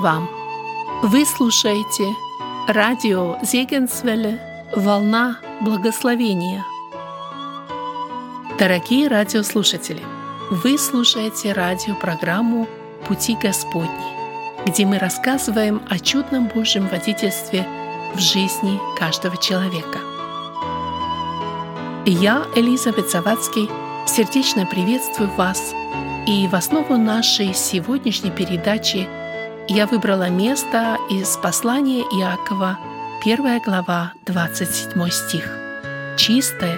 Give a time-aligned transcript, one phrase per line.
[0.00, 0.30] Вам!
[1.02, 2.16] Вы слушаете
[2.66, 4.40] радио Зегенсвелле
[4.74, 6.64] «Волна благословения».
[8.58, 10.00] Дорогие радиослушатели,
[10.50, 12.66] вы слушаете радиопрограмму
[13.06, 13.90] «Пути Господни»,
[14.64, 17.68] где мы рассказываем о чудном Божьем водительстве
[18.14, 19.98] в жизни каждого человека.
[22.06, 23.68] Я, Элизабет Завадский,
[24.06, 25.74] сердечно приветствую вас,
[26.26, 29.06] и в основу нашей сегодняшней передачи–
[29.70, 32.76] я выбрала место из послания Иакова,
[33.24, 35.48] 1 глава, 27 стих.
[36.16, 36.76] «Чистое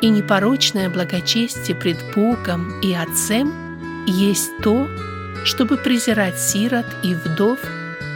[0.00, 3.52] и непорочное благочестие пред Богом и Отцем
[4.06, 4.86] есть то,
[5.44, 7.58] чтобы презирать сирот и вдов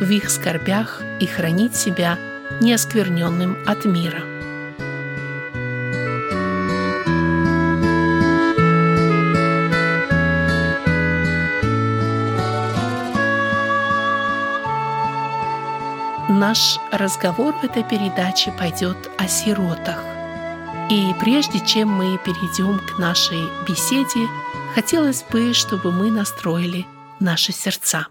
[0.00, 2.16] в их скорбях и хранить себя
[2.60, 4.31] неоскверненным от мира».
[16.52, 20.04] Наш разговор в этой передаче пойдет о сиротах.
[20.90, 24.28] И прежде чем мы перейдем к нашей беседе,
[24.74, 26.84] хотелось бы, чтобы мы настроили
[27.20, 28.08] наши сердца.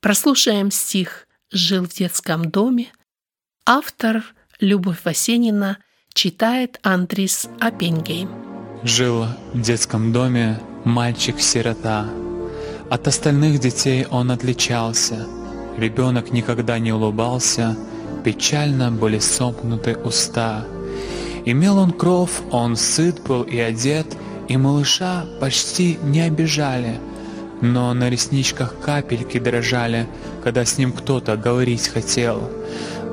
[0.00, 2.86] Прослушаем стих «Жил в детском доме».
[3.66, 4.24] Автор
[4.58, 5.76] Любовь Васенина
[6.14, 8.30] читает Андрис Апенгейм.
[8.84, 12.08] Жил в детском доме мальчик-сирота.
[12.88, 15.26] От остальных детей он отличался–
[15.78, 17.76] Ребенок никогда не улыбался,
[18.24, 20.64] печально были сомкнуты уста.
[21.44, 24.06] Имел он кров, он сыт был и одет,
[24.48, 26.98] и малыша почти не обижали.
[27.60, 30.08] Но на ресничках капельки дрожали,
[30.42, 32.50] когда с ним кто-то говорить хотел.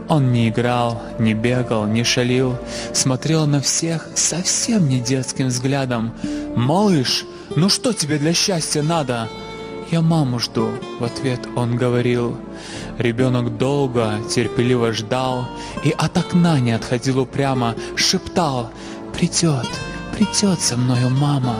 [0.09, 2.57] Он не играл, не бегал, не шалил,
[2.93, 6.13] смотрел на всех совсем не детским взглядом.
[6.55, 7.25] «Малыш,
[7.55, 9.29] ну что тебе для счастья надо?»
[9.95, 12.35] «Я маму жду»,— в ответ он говорил.
[12.97, 15.47] Ребенок долго, терпеливо ждал
[15.85, 18.71] и от окна не отходил упрямо, шептал
[19.13, 19.69] «Придет,
[20.11, 21.55] придет со мною мама»,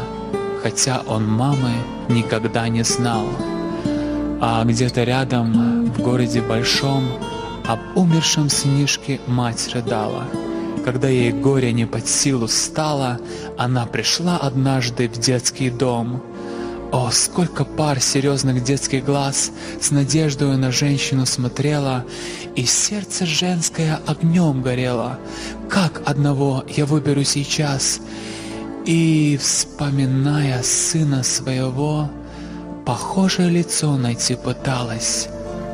[0.62, 1.72] хотя он мамы
[2.10, 3.26] никогда не знал.
[4.42, 7.06] А где-то рядом, в городе большом,
[7.66, 10.26] об умершем сынишке мать рыдала.
[10.84, 13.18] Когда ей горе не под силу стало,
[13.58, 16.22] она пришла однажды в детский дом—
[16.96, 19.52] о, сколько пар серьезных детских глаз
[19.82, 22.06] с надеждой на женщину смотрела,
[22.56, 25.20] и сердце женское огнем горело.
[25.70, 28.00] Как одного я выберу сейчас?
[28.86, 32.10] И, вспоминая сына своего,
[32.86, 35.28] похожее лицо найти пыталась.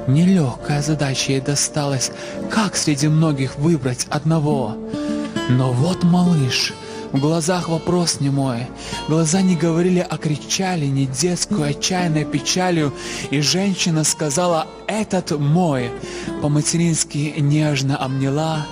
[0.07, 2.11] Нелегкая задача ей досталась,
[2.49, 4.75] как среди многих выбрать одного.
[5.49, 6.73] Но вот малыш—
[7.11, 8.67] в глазах вопрос не мой.
[9.07, 12.93] Глаза не говорили, а кричали не детскую отчаянной печалью.
[13.31, 15.91] И женщина сказала «Этот мой».
[16.41, 18.65] По-матерински нежно обняла,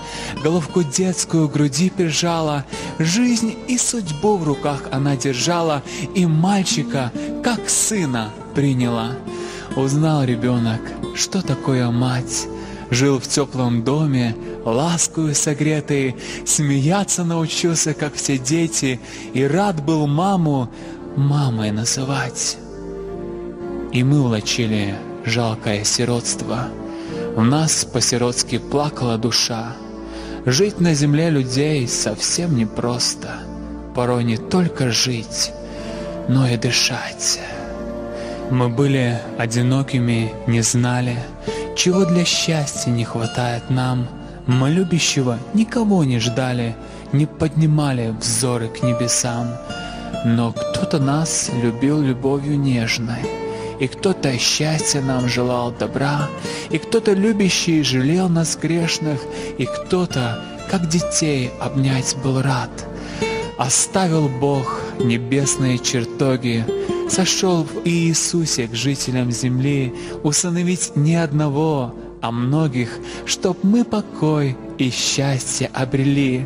[0.43, 2.65] Головку детскую груди прижала,
[2.97, 5.83] Жизнь и судьбу в руках она держала,
[6.15, 7.11] И мальчика,
[7.43, 9.11] как сына, приняла.
[9.75, 10.81] Узнал ребенок,
[11.15, 12.47] что такое мать,
[12.91, 14.35] Жил в теплом доме,
[14.65, 18.99] ласкою согретый, смеяться научился, как все дети,
[19.33, 20.69] и рад был маму
[21.15, 22.57] мамой называть.
[23.91, 24.95] И мы улочили
[25.25, 26.69] жалкое сиротство.
[27.35, 29.75] В нас по-сиротски плакала душа.
[30.45, 33.39] Жить на земле людей совсем непросто.
[33.95, 35.51] Порой не только жить,
[36.27, 37.39] но и дышать.
[38.49, 41.17] Мы были одинокими, не знали,
[41.79, 44.07] чего для счастья не хватает нам—
[44.49, 46.75] мы любящего никого не ждали,
[47.11, 49.47] не поднимали взоры к небесам.
[50.25, 53.21] Но кто-то нас любил любовью нежной,
[53.79, 56.27] и кто-то счастья нам желал добра,
[56.71, 59.21] и кто-то любящий жалел нас грешных,
[59.59, 62.71] и кто-то, как детей, обнять был рад.
[63.59, 66.63] Оставил Бог небесные чертоги,
[67.09, 72.89] сошел в Иисусе к жителям земли, усыновить не одного, а многих,
[73.25, 76.45] чтоб мы покой и счастье обрели.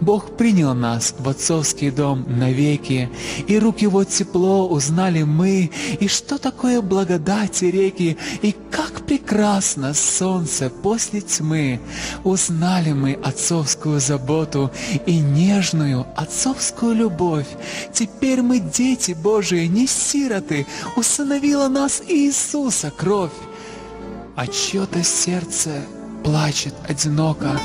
[0.00, 3.10] Бог принял нас в отцовский дом навеки,
[3.46, 10.70] и рук его тепло узнали мы, и что такое благодати реки, и как прекрасно солнце
[10.70, 11.80] после тьмы.
[12.24, 14.70] Узнали мы отцовскую заботу
[15.06, 17.46] и нежную отцовскую любовь.
[17.92, 20.66] Теперь мы дети Божии, не сироты,
[20.96, 23.32] усыновила нас Иисуса кровь
[24.36, 25.82] а чье-то сердце
[26.22, 27.58] плачет одиноко,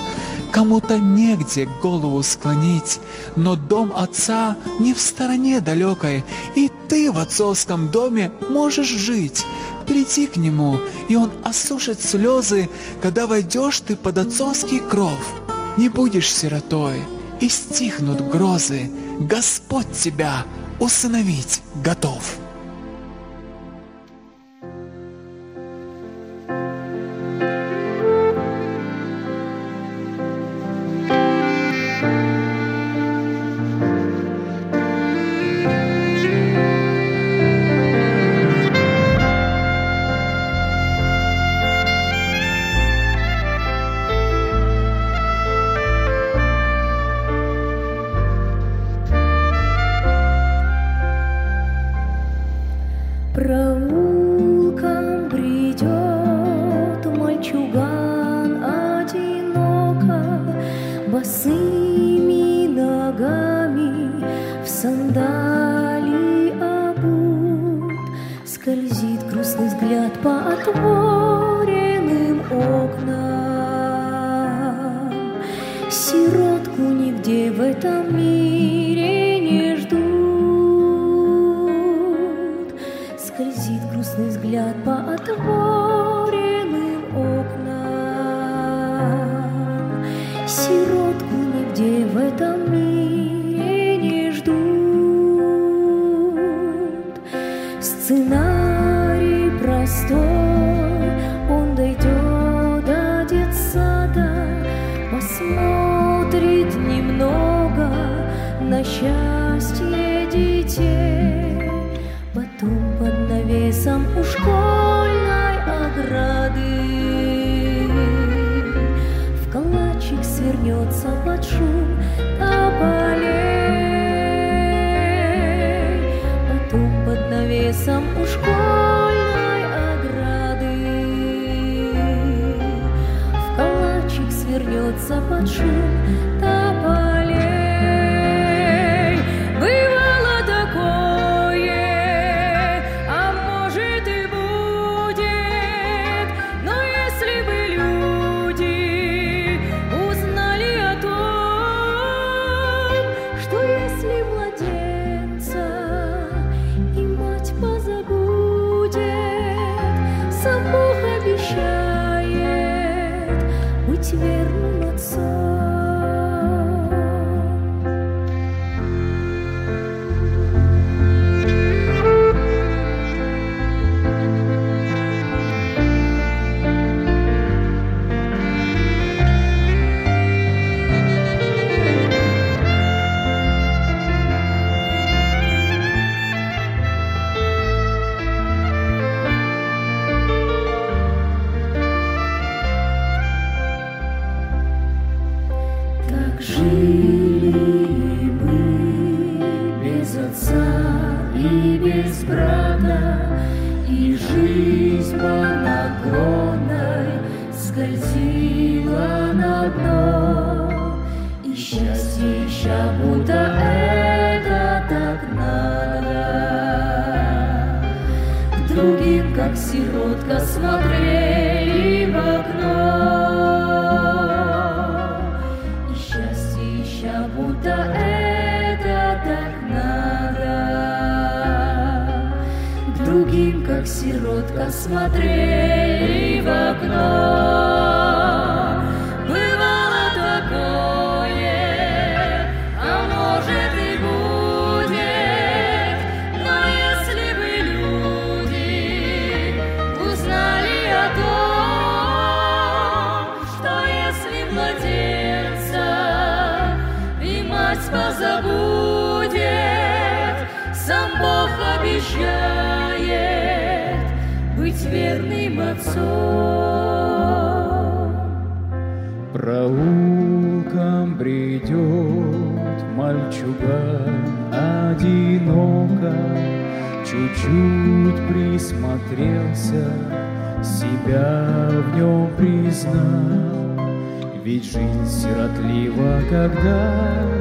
[0.52, 3.00] Кому-то негде голову склонить,
[3.36, 6.24] но дом отца не в стороне далекой,
[6.56, 9.46] и ты в отцовском доме можешь жить.
[9.86, 12.70] Приди к нему, и он осушит слезы,
[13.02, 15.20] когда войдешь ты под отцовский кров.
[15.78, 17.04] Не будешь сиротой,
[17.40, 20.46] и стихнут грозы, Господь тебя
[20.80, 22.38] усыновить готов.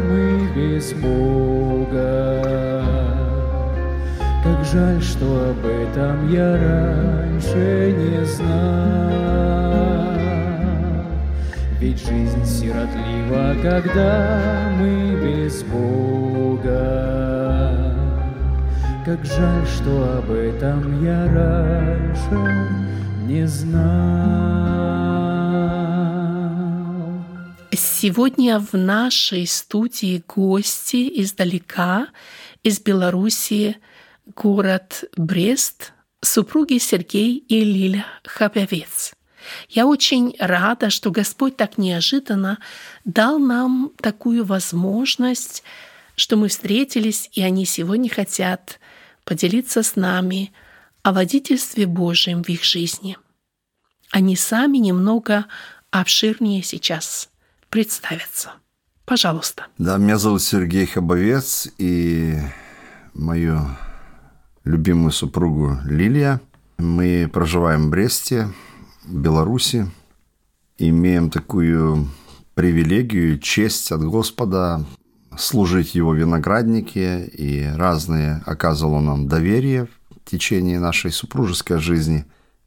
[0.08, 2.84] мы без Бога.
[4.44, 9.18] Как жаль, что об этом я раньше не знал.
[11.80, 16.78] Ведь жизнь сиротлива, когда мы без Бога.
[19.04, 22.36] Как жаль, что об этом я раньше
[23.26, 25.17] не знал.
[28.00, 32.06] Сегодня в нашей студии гости издалека,
[32.62, 33.78] из Белоруссии,
[34.36, 39.14] город Брест, супруги Сергей и Лиля Хабявец.
[39.68, 42.60] Я очень рада, что Господь так неожиданно
[43.04, 45.64] дал нам такую возможность,
[46.14, 48.78] что мы встретились, и они сегодня хотят
[49.24, 50.52] поделиться с нами
[51.02, 53.18] о водительстве Божьем в их жизни.
[54.12, 55.46] Они сами немного
[55.90, 57.28] обширнее сейчас
[57.70, 58.52] представятся.
[59.04, 59.66] Пожалуйста.
[59.78, 62.38] Да, меня зовут Сергей Хабовец, и
[63.14, 63.60] мою
[64.64, 66.40] любимую супругу Лилия.
[66.78, 68.48] Мы проживаем в Бресте,
[69.06, 69.90] Беларуси.
[70.76, 72.08] Имеем такую
[72.54, 74.84] привилегию, честь от Господа
[75.36, 82.26] служить Его винограднике, и разные оказывал Он нам доверие в течение нашей супружеской жизни,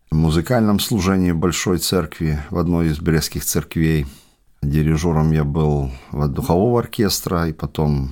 [0.10, 4.08] в музыкальном служении Большой Церкви, в одной из брестских церквей.
[4.61, 8.11] Дирижером я был в духового оркестра и потом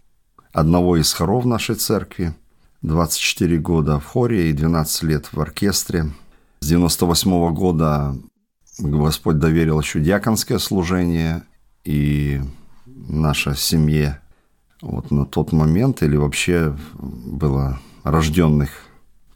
[0.51, 2.33] одного из хоров нашей церкви.
[2.81, 6.11] 24 года в хоре и 12 лет в оркестре.
[6.61, 8.15] С 98 -го года
[8.79, 11.43] Господь доверил еще диаконское служение,
[11.83, 12.41] и
[12.85, 14.21] наша семье
[14.81, 18.69] вот на тот момент или вообще было рожденных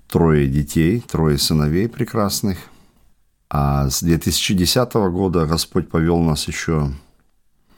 [0.08, 2.58] трое детей, трое сыновей прекрасных.
[3.50, 6.92] А с 2010 года Господь повел нас еще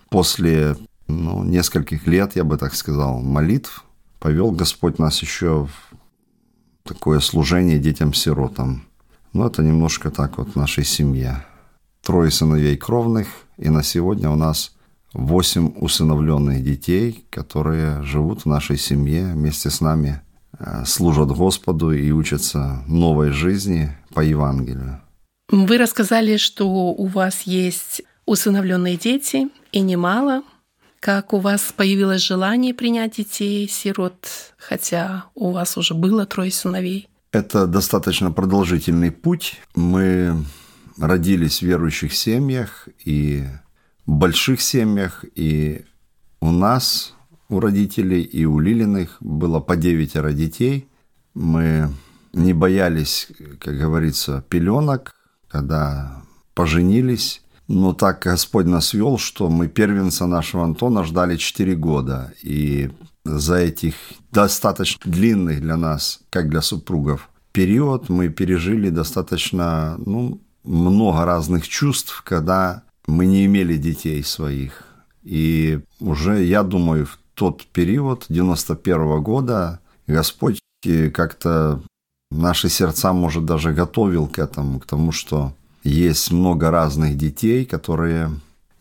[0.09, 0.75] после
[1.07, 3.83] ну, нескольких лет, я бы так сказал, молитв,
[4.19, 5.95] повел Господь нас еще в
[6.87, 8.85] такое служение детям-сиротам.
[9.33, 11.45] Ну, это немножко так вот нашей семье.
[12.01, 14.75] Трое сыновей кровных, и на сегодня у нас
[15.13, 20.21] восемь усыновленных детей, которые живут в нашей семье вместе с нами,
[20.59, 25.01] э, служат Господу и учатся новой жизни по Евангелию.
[25.49, 30.43] Вы рассказали, что у вас есть усыновленные дети, и немало.
[30.99, 37.07] Как у вас появилось желание принять детей, сирот, хотя у вас уже было трое сыновей?
[37.31, 39.59] Это достаточно продолжительный путь.
[39.75, 40.35] Мы
[40.97, 43.45] родились в верующих семьях и
[44.05, 45.85] больших семьях, и
[46.39, 47.13] у нас,
[47.49, 50.87] у родителей и у Лилиных было по девятеро детей.
[51.33, 51.89] Мы
[52.33, 53.27] не боялись,
[53.59, 55.15] как говорится, пеленок,
[55.47, 57.41] когда поженились.
[57.67, 62.33] Но так Господь нас вел, что мы первенца нашего Антона ждали 4 года.
[62.43, 62.91] И
[63.23, 63.95] за этих
[64.31, 72.21] достаточно длинных для нас, как для супругов, период мы пережили достаточно ну, много разных чувств,
[72.23, 74.83] когда мы не имели детей своих.
[75.23, 80.59] И уже, я думаю, в тот период, 91 -го года, Господь
[81.13, 81.81] как-то
[82.31, 85.53] наши сердца, может, даже готовил к этому, к тому, что
[85.89, 88.31] есть много разных детей, которые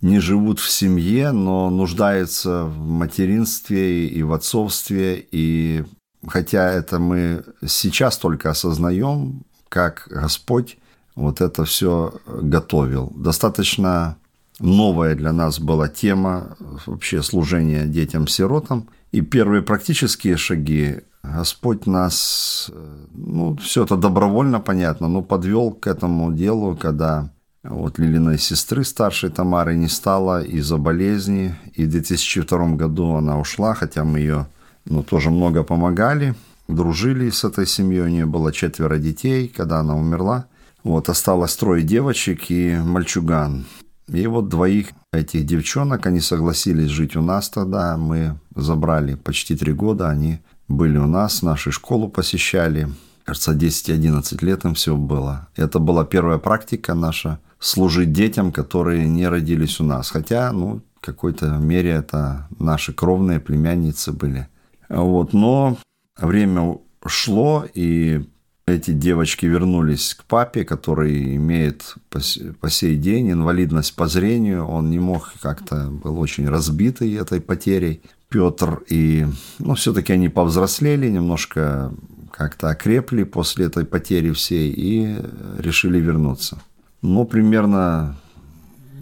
[0.00, 5.26] не живут в семье, но нуждаются в материнстве и в отцовстве.
[5.30, 5.84] И
[6.26, 10.78] хотя это мы сейчас только осознаем, как Господь
[11.14, 13.12] вот это все готовил.
[13.14, 14.16] Достаточно
[14.58, 16.56] новая для нас была тема
[16.86, 18.88] вообще служения детям-сиротам.
[19.14, 22.68] И первые практические шаги Господь нас,
[23.12, 27.30] ну, все это добровольно, понятно, но подвел к этому делу, когда
[27.62, 33.74] вот Лилиной сестры старшей Тамары не стало из-за болезни, и в 2002 году она ушла,
[33.74, 34.48] хотя мы ее
[34.84, 36.34] ну, тоже много помогали,
[36.66, 40.46] дружили с этой семьей, у нее было четверо детей, когда она умерла.
[40.82, 43.64] Вот, осталось трое девочек и мальчуган.
[44.08, 47.96] И вот двоих этих девчонок, они согласились жить у нас тогда.
[47.96, 52.88] Мы забрали почти три года, они были у нас, нашу школу посещали.
[53.24, 55.48] Кажется, 10-11 лет им все было.
[55.56, 60.10] Это была первая практика наша– служить детям, которые не родились у нас.
[60.10, 64.48] Хотя, ну, в какой-то мере это наши кровные племянницы были.
[64.90, 65.78] Вот, но
[66.18, 68.28] время шло, и
[68.66, 74.66] эти девочки вернулись к папе, который имеет по сей день инвалидность по зрению.
[74.66, 78.00] Он не мог как-то, был очень разбитый этой потерей.
[78.30, 79.26] Петр и,
[79.58, 81.92] ну, все-таки они повзрослели, немножко
[82.32, 85.16] как-то окрепли после этой потери всей и
[85.58, 86.60] решили вернуться.
[87.00, 88.16] Но примерно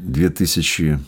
[0.02, 0.98] 2000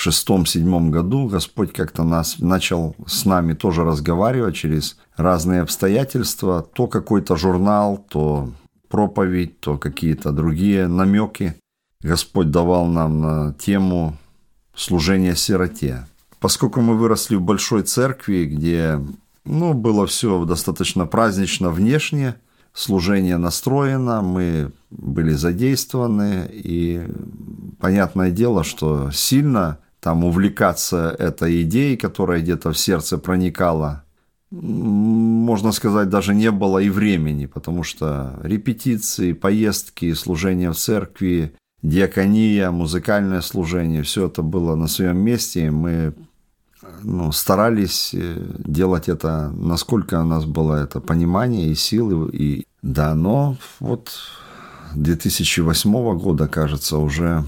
[0.00, 7.36] шестом-седьмом году Господь как-то нас начал с нами тоже разговаривать через разные обстоятельства, то какой-то
[7.36, 8.50] журнал, то
[8.88, 11.56] проповедь, то какие-то другие намеки.
[12.00, 14.16] Господь давал нам на тему
[14.74, 16.06] служение сироте.
[16.40, 19.00] Поскольку мы выросли в большой церкви, где
[19.44, 22.36] ну, было все достаточно празднично внешне,
[22.72, 27.08] служение настроено, мы были задействованы, и
[27.80, 29.78] понятное дело, что сильно
[30.08, 34.04] там увлекаться этой идеей, которая где-то в сердце проникала,
[34.50, 42.70] можно сказать, даже не было и времени, потому что репетиции, поездки, служение в церкви, диакония,
[42.70, 46.14] музыкальное служение, все это было на своем месте, и мы
[47.02, 52.30] ну, старались э, делать это, насколько у нас было это понимание и силы.
[52.32, 54.10] И, да, но вот
[54.94, 57.44] 2008 года, кажется, уже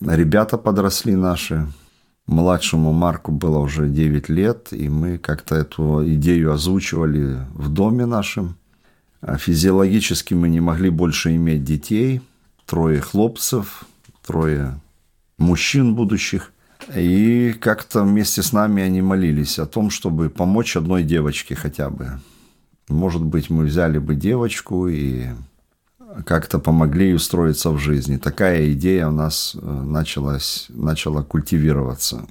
[0.00, 1.66] ребята подросли наши.
[2.26, 8.56] Младшему Марку было уже 9 лет, и мы как-то эту идею озвучивали в доме нашем.
[9.20, 12.20] А физиологически мы не могли больше иметь детей.
[12.66, 13.84] Трое хлопцев,
[14.26, 14.78] трое
[15.38, 16.52] мужчин будущих.
[16.94, 22.20] И как-то вместе с нами они молились о том, чтобы помочь одной девочке хотя бы.
[22.88, 25.28] Может быть, мы взяли бы девочку и
[26.24, 28.16] как-то помогли устроиться в жизни.
[28.16, 32.26] Такая идея у нас э, началась, начала культивироваться.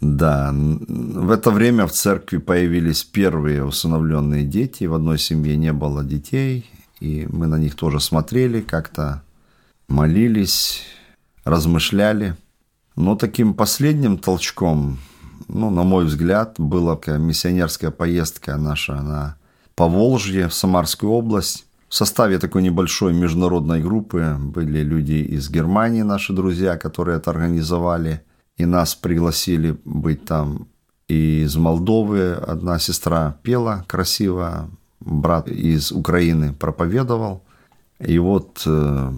[0.00, 4.84] Да, в это время в церкви появились первые усыновленные дети.
[4.84, 9.22] В одной семье не было детей, и мы на них тоже смотрели, как-то
[9.88, 10.82] молились,
[11.44, 12.36] размышляли–
[13.00, 14.98] но таким последним толчком,
[15.48, 19.36] ну, на мой взгляд, была миссионерская поездка наша на
[19.74, 21.64] Поволжье, в Самарскую область.
[21.90, 28.22] В составе такой небольшой международной группы были люди из Германии, наши друзья, которые это организовали,
[28.56, 30.68] и нас пригласили быть там.
[31.08, 37.42] И из Молдовы одна сестра пела красиво, брат из Украины проповедовал.
[37.98, 39.12] И вот э,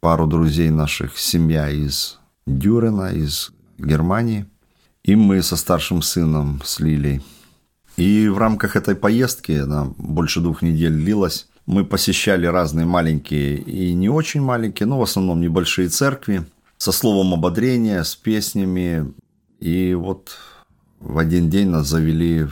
[0.00, 4.46] пару друзей наших, семья из Дюрена из Германии.
[5.04, 7.22] И мы со старшим сыном, с Лилей.
[7.96, 13.94] И в рамках этой поездки, она больше двух недель длилась, мы посещали разные маленькие и
[13.94, 16.44] не очень маленькие, но в основном небольшие церкви
[16.78, 19.12] со словом ободрения, с песнями.
[19.60, 20.36] И вот
[20.98, 22.46] в один день нас завели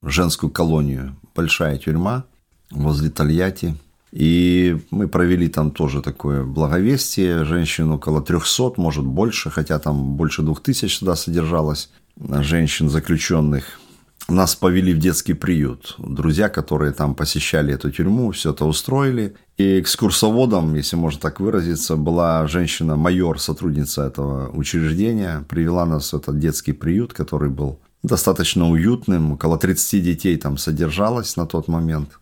[0.00, 1.14] в женскую колонию.
[1.34, 2.24] Большая тюрьма
[2.70, 3.76] возле Тольятти.
[4.10, 7.44] И мы провели там тоже такое благовестие.
[7.44, 13.81] Женщин около 300, может больше, хотя там больше 2000 туда содержалось женщин заключенных.
[14.28, 15.94] Нас повели в детский приют.
[15.98, 19.34] Друзья, которые там посещали эту тюрьму, все это устроили.
[19.58, 25.44] И экскурсоводом, если можно так выразиться, была женщина-майор, сотрудница этого учреждения.
[25.48, 29.32] Привела нас в этот детский приют, который был достаточно уютным.
[29.32, 32.18] Около 30 детей там содержалось на тот момент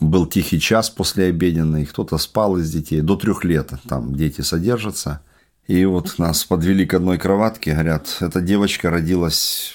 [0.00, 5.22] был тихий час после обеденный, кто-то спал из детей, до трех лет там дети содержатся.
[5.66, 9.74] И вот нас подвели к одной кроватке, говорят, эта девочка родилась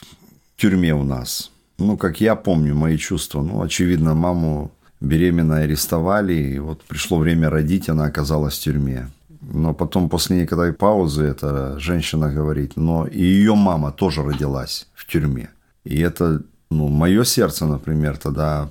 [0.55, 1.51] в тюрьме у нас.
[1.77, 3.41] Ну, как я помню, мои чувства.
[3.41, 9.09] Ну, очевидно, маму беременной арестовали, и вот пришло время родить, она оказалась в тюрьме.
[9.41, 15.05] Но потом, после некоторой паузы, эта женщина говорит, но и ее мама тоже родилась в
[15.05, 15.49] тюрьме.
[15.83, 18.69] И это, ну, мое сердце, например, тогда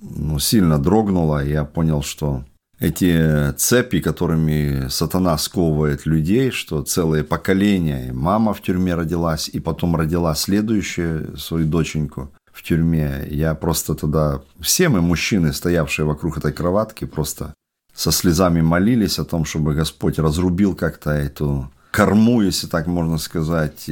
[0.00, 1.44] ну, сильно дрогнуло.
[1.44, 2.44] Я понял, что
[2.78, 9.58] эти цепи, которыми сатана сковывает людей, что целые поколения, и мама в тюрьме родилась, и
[9.58, 13.26] потом родила следующую свою доченьку в тюрьме.
[13.30, 14.40] Я просто тогда...
[14.60, 17.54] Все мы, мужчины, стоявшие вокруг этой кроватки, просто
[17.94, 23.90] со слезами молились о том, чтобы Господь разрубил как-то эту корму, если так можно сказать,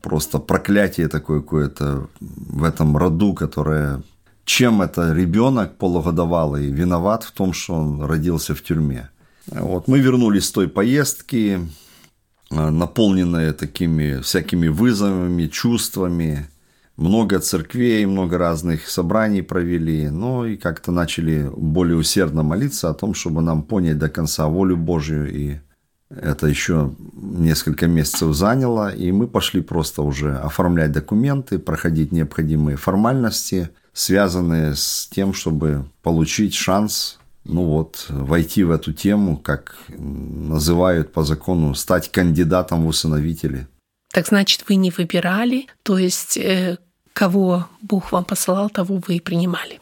[0.00, 4.02] просто проклятие такое какое-то в этом роду, которое
[4.44, 9.08] чем это ребенок полугодовалый виноват в том, что он родился в тюрьме.
[9.46, 11.60] Вот мы вернулись с той поездки,
[12.50, 16.48] э, наполненные такими всякими вызовами, чувствами.
[17.00, 20.08] Много церквей, много разных собраний провели.
[20.10, 24.76] Ну и как-то начали более усердно молиться о том, чтобы нам понять до конца волю
[24.76, 25.34] Божью.
[25.34, 25.60] И
[26.10, 28.94] это еще несколько месяцев заняло.
[28.94, 36.54] И мы пошли просто уже оформлять документы, проходить необходимые формальности– связанные с тем, чтобы получить
[36.54, 43.66] шанс ну вот, войти в эту тему, как называют по закону, стать кандидатом в усыновители.
[44.12, 46.78] Так значит, вы не выбирали, то есть э,
[47.12, 49.80] кого Бог вам посылал, того вы и принимали.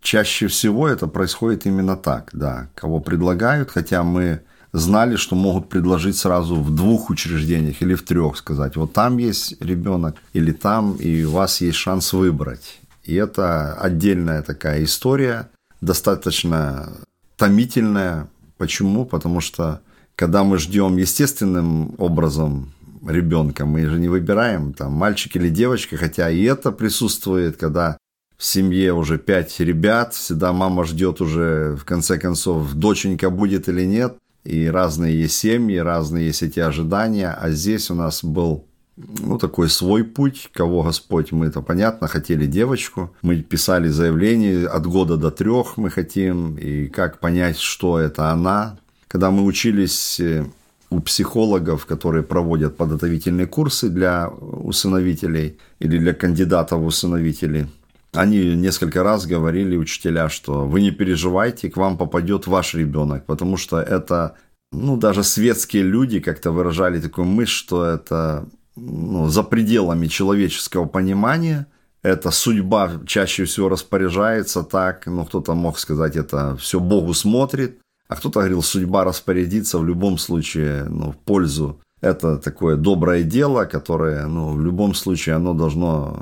[0.00, 2.68] Чаще всего это происходит именно так, да.
[2.74, 4.40] Кого предлагают, хотя мы
[4.72, 9.60] знали, что могут предложить сразу в двух учреждениях или в трех, сказать, вот там есть
[9.60, 12.80] ребенок или там, и у вас есть шанс выбрать.
[13.04, 15.48] И это отдельная такая история,
[15.80, 16.92] достаточно
[17.36, 18.28] томительная.
[18.58, 19.04] Почему?
[19.04, 19.80] Потому что
[20.14, 22.72] когда мы ждем естественным образом
[23.06, 23.66] ребенка.
[23.66, 27.96] Мы же не выбираем, там, мальчик или девочка, хотя и это присутствует, когда
[28.36, 33.84] в семье уже пять ребят, всегда мама ждет уже, в конце концов, доченька будет или
[33.84, 34.16] нет.
[34.44, 37.36] И разные есть семьи, разные есть эти ожидания.
[37.38, 38.64] А здесь у нас был
[38.96, 43.14] ну, такой свой путь, кого Господь, мы это понятно, хотели девочку.
[43.22, 48.78] Мы писали заявление от года до трех мы хотим, и как понять, что это она.
[49.08, 50.46] Когда мы учились э,
[50.90, 57.68] у психологов, которые проводят подготовительные курсы для усыновителей или для кандидатов в усыновители–
[58.12, 63.56] они несколько раз говорили учителя, что вы не переживайте, к вам попадет ваш ребенок, потому
[63.56, 64.36] что это,
[64.72, 71.66] ну, даже светские люди как-то выражали такую мысль, что это ну, за пределами человеческого понимания,
[72.02, 77.78] это судьба чаще всего распоряжается так, ну, кто-то мог сказать, это все Богу смотрит,
[78.10, 81.80] а кто-то говорил, судьба распорядится в любом случае, ну, в пользу.
[82.00, 86.16] Это такое доброе дело, которое, ну, в любом случае оно должно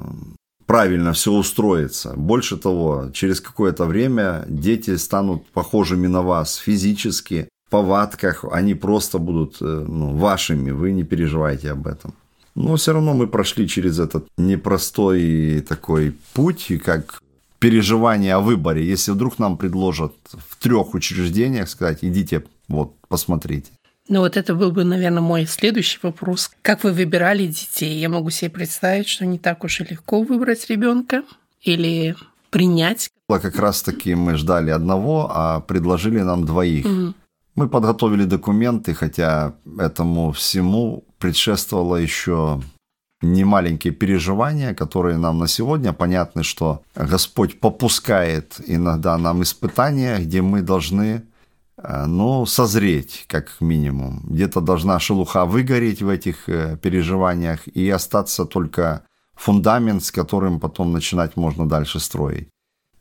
[0.67, 2.13] правильно все устроится.
[2.15, 9.19] Больше того, через какое-то время дети станут похожими на вас физически, в повадках, они просто
[9.19, 12.13] будут э, ну, вашими, вы не переживайте об этом.
[12.55, 17.23] Но все равно мы прошли через этот непростой такой путь, как
[17.59, 18.87] переживание о выборе.
[18.87, 23.71] Если вдруг нам предложат в трех учреждениях сказать, идите, вот, посмотрите.
[24.09, 26.51] Ну вот это был бы, наверное, мой следующий вопрос.
[26.63, 27.99] Как вы выбирали детей?
[27.99, 31.25] Я могу себе представить, что не так уж и легко выбрать ребенка
[31.63, 32.17] или
[32.51, 33.11] принять.
[33.29, 36.87] Как раз таки мы ждали одного, а предложили нам двоих.
[36.87, 37.15] Угу.
[37.57, 42.63] Мы подготовили документы, хотя этому всему предшествовало еще
[43.23, 50.63] немаленькие переживания, которые нам на сегодня понятны, что Господь попускает иногда нам испытания, где мы
[50.63, 51.23] должны
[51.79, 54.21] Э, ну, созреть, как минимум.
[54.25, 59.03] Где-то должна шелуха выгореть в этих э, переживаниях и остаться только
[59.35, 62.49] фундамент, с которым потом начинать можно дальше строить.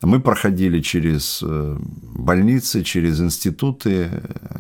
[0.02, 4.10] Мы проходили через э, больницы, через институты.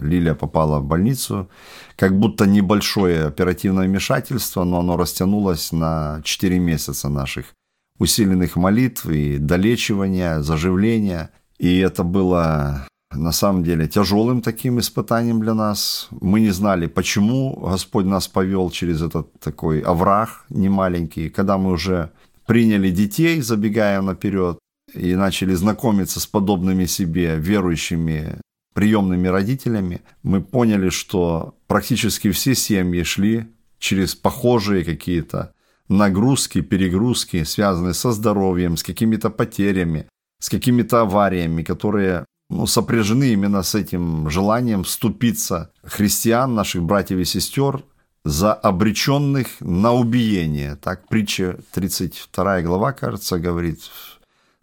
[0.01, 1.47] Лилия попала в больницу.
[1.95, 7.53] Как будто небольшое оперативное вмешательство, но оно растянулось на 4 месяца наших
[7.99, 11.29] усиленных молитв и долечивания, заживления.
[11.59, 16.07] И это было на самом деле тяжелым таким испытанием для нас.
[16.11, 21.29] Мы не знали, почему Господь нас повел через этот такой овраг немаленький.
[21.29, 22.11] Когда мы уже
[22.45, 24.57] приняли детей, забегая наперед,
[24.93, 28.39] и начали знакомиться с подобными себе верующими
[28.73, 33.47] приемными родителями, мы поняли, что практически все семьи шли
[33.79, 35.53] через похожие какие-то
[35.89, 40.07] нагрузки, перегрузки, связанные со здоровьем, с какими-то потерями,
[40.39, 47.25] с какими-то авариями, которые ну, сопряжены именно с этим желанием вступиться христиан, наших братьев и
[47.25, 47.83] сестер,
[48.23, 50.75] за обреченных на убиение.
[50.75, 53.79] Так притча 32 глава, кажется, говорит,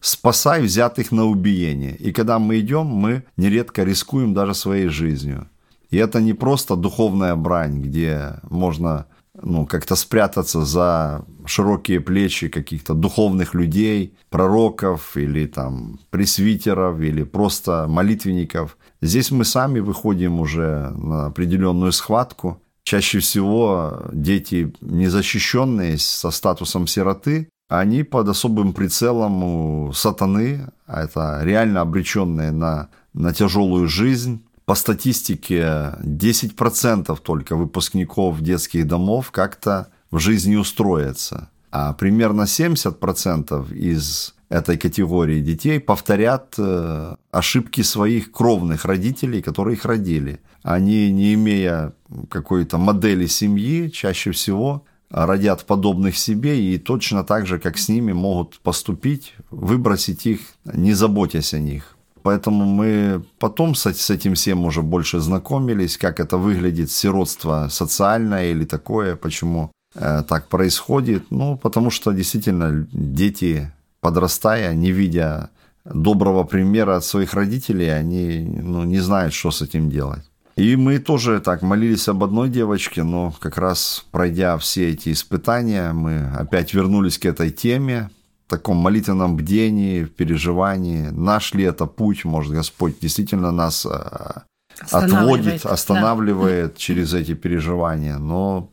[0.05, 1.97] спасай взятых на убиение.
[1.97, 5.49] И когда мы идем, мы нередко рискуем даже своей жизнью.
[5.91, 9.07] И это не просто духовная брань, где можно
[9.41, 17.87] ну, как-то спрятаться за широкие плечи каких-то духовных людей, пророков или там пресвитеров или просто
[17.89, 18.77] молитвенников.
[19.01, 22.61] Здесь мы сами выходим уже на определенную схватку.
[22.83, 31.41] Чаще всего дети незащищенные со статусом сироты, они под особым прицелом у сатаны, а это
[31.43, 40.19] реально обреченные на, на тяжелую жизнь, по статистике 10% только выпускников детских домов как-то в
[40.19, 41.51] жизни устроятся.
[41.71, 49.85] А примерно 70% из этой категории детей повторят э, ошибки своих кровных родителей, которые их
[49.85, 50.41] родили.
[50.63, 51.93] Они, не имея
[52.31, 58.13] какой-то модели семьи, чаще всего родят подобных себе и точно так же, как с ними,
[58.13, 61.97] могут поступить, выбросить их, не заботясь о них.
[62.23, 68.65] Поэтому мы потом с, этим всем уже больше знакомились, как это выглядит, сиротство социальное или
[68.65, 71.31] такое, почему э, так происходит.
[71.31, 75.51] Ну, потому что действительно дети, подрастая, не видя
[75.85, 80.25] доброго примера от своих родителей, они ну, не знают, что с этим делать.
[80.57, 85.93] И мы тоже так молились об одной девочке, но как раз пройдя все эти испытания,
[85.93, 88.11] мы опять вернулись к этой теме,
[88.47, 94.43] таком молитвенном бдении, переживании, наш ли это путь, может, Господь действительно нас э,
[94.91, 96.75] отводит, останавливает да.
[96.77, 98.19] через эти переживания.
[98.19, 98.71] Но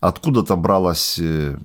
[0.00, 1.58] откуда-то бралась э,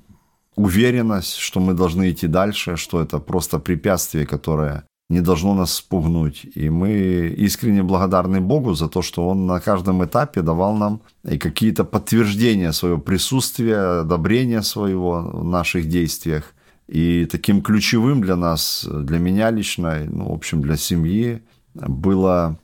[0.55, 6.45] уверенность, что мы должны идти дальше, что это просто препятствие, которое не должно нас спугнуть.
[6.55, 11.37] И мы искренне благодарны Богу за то, что Он на каждом этапе давал нам и
[11.37, 16.53] какие-то подтверждения своего присутствия, одобрения своего в наших действиях.
[16.87, 21.41] И таким ключевым для нас, для меня лично, ну, в общем, для семьи,
[21.73, 22.57] было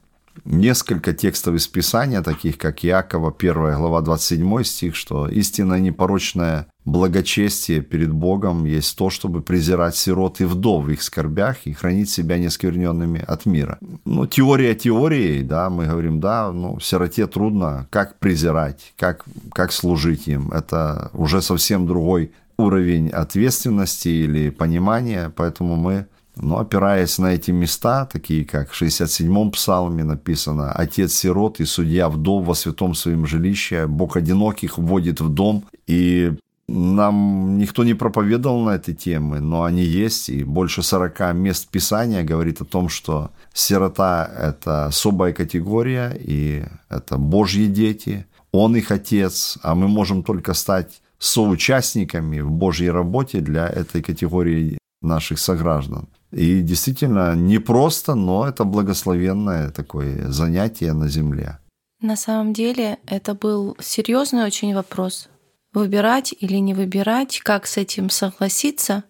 [0.43, 7.81] несколько текстов из Писания, таких как Иакова, 1 глава, 27 стих, что истинное непорочное благочестие
[7.81, 12.37] перед Богом есть то, чтобы презирать сирот и вдов в их скорбях и хранить себя
[12.37, 13.79] нескверненными от мира.
[14.05, 20.27] Ну, теория теорией, да, мы говорим, да, ну, сироте трудно, как презирать, как, как служить
[20.27, 26.05] им, это уже совсем другой уровень ответственности или понимания, поэтому мы
[26.37, 32.09] но опираясь на эти места, такие как в 67-м псалме написано «Отец сирот и судья
[32.09, 35.63] вдов во святом своем жилище, Бог одиноких вводит в дом».
[35.87, 36.33] И
[36.67, 42.23] нам никто не проповедовал на эти темы, но они есть, и больше 40 мест Писания
[42.23, 49.57] говорит о том, что сирота– это особая категория, и это Божьи дети, Он их отец,
[49.61, 56.07] а мы можем только стать соучастниками в Божьей работе для этой категории наших сограждан.
[56.31, 61.59] И действительно непросто, но это благословенное такое занятие на земле.
[62.01, 65.29] На самом деле это был серьезный очень вопрос.
[65.75, 69.03] Выбирать или не выбирать, как с этим согласиться.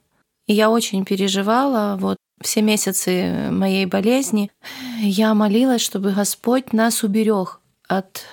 [0.47, 4.51] И я очень переживала вот все месяцы моей болезни.
[4.99, 8.23] Я молилась, чтобы Господь нас уберег от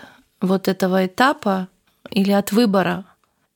[0.41, 1.69] вот этого этапа
[2.11, 3.05] или от выбора,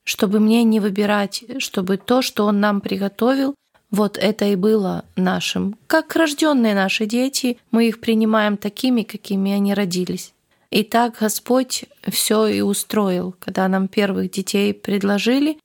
[0.03, 3.55] чтобы мне не выбирать, чтобы то, что Он нам приготовил,
[3.89, 5.75] вот это и было нашим.
[5.87, 10.33] Как рожденные наши дети, мы их принимаем такими, какими они родились.
[10.69, 15.57] И так Господь все и устроил, когда нам первых детей предложили.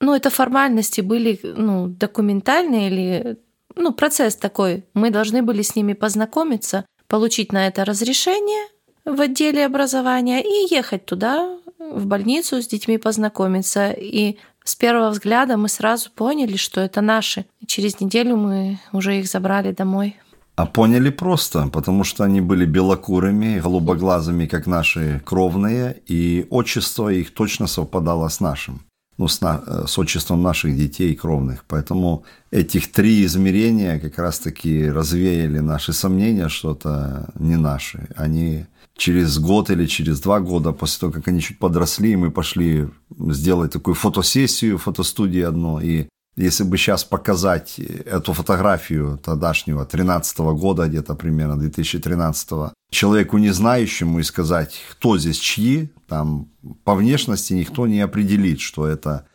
[0.00, 3.38] Ну, это формальности были ну, документальные или
[3.76, 4.84] ну, процесс такой.
[4.94, 8.66] Мы должны были с ними познакомиться, получить на это разрешение
[9.04, 13.90] в отделе образования и ехать туда, в больницу с детьми познакомиться.
[13.90, 17.46] И с первого взгляда мы сразу поняли, что это наши.
[17.66, 20.19] Через неделю мы уже их забрали домой.
[20.60, 27.32] А поняли просто, потому что они были белокурыми, голубоглазыми, как наши кровные, и отчество их
[27.32, 28.80] точно совпадало с нашим,
[29.16, 31.64] ну, с, на, с отчеством наших детей кровных.
[31.66, 38.08] Поэтому этих три измерения как раз-таки развеяли наши сомнения, что это не наши.
[38.14, 38.66] Они
[38.98, 42.86] через год или через два года, после того, как они чуть подросли, мы пошли
[43.30, 45.80] сделать такую фотосессию, фотостудию одно.
[45.80, 52.72] И если бы сейчас показать эту фотографию тогдашнего, 13 -го года где-то примерно, 2013 -го,
[52.90, 56.48] человеку не знающему и сказать, кто здесь чьи, там
[56.84, 59.26] по внешности никто не определит, что это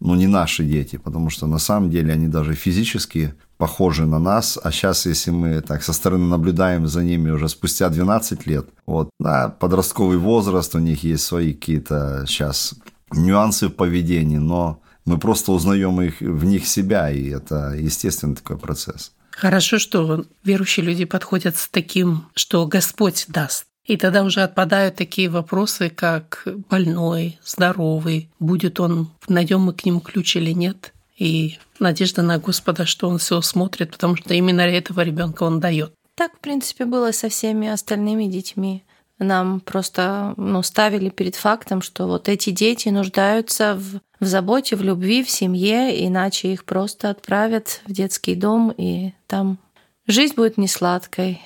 [0.00, 4.58] ну, не наши дети, потому что на самом деле они даже физически похожи на нас,
[4.62, 9.08] а сейчас, если мы так со стороны наблюдаем за ними уже спустя 12 лет, вот,
[9.18, 12.74] да, подростковый возраст, у них есть свои какие-то сейчас
[13.12, 18.58] нюансы в поведении, но мы просто узнаем их, в них себя, и это естественный такой
[18.58, 19.12] процесс.
[19.30, 23.64] Хорошо, что верующие люди подходят с таким, что Господь даст.
[23.84, 30.00] И тогда уже отпадают такие вопросы, как больной, здоровый, будет он, найдем мы к нему
[30.00, 30.92] ключ или нет.
[31.16, 35.92] И надежда на Господа, что он все смотрит, потому что именно этого ребенка он дает.
[36.16, 38.82] Так, в принципе, было со всеми остальными детьми.
[39.18, 44.82] Нам просто ну, ставили перед фактом, что вот эти дети нуждаются в, в заботе, в
[44.82, 49.58] любви, в семье, иначе их просто отправят в детский дом, и там
[50.06, 51.40] жизнь будет не сладкой.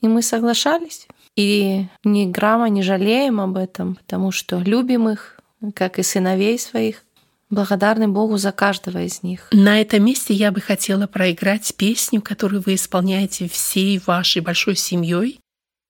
[0.00, 1.06] И мы соглашались.
[1.36, 5.40] И ни грамма не жалеем об этом, потому что любим их,
[5.74, 7.04] как и сыновей своих.
[7.48, 9.48] Благодарны Богу за каждого из них.
[9.52, 15.38] На этом месте я бы хотела проиграть песню, которую вы исполняете всей вашей большой семьей.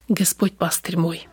[0.09, 1.29] Господь пастырь мой.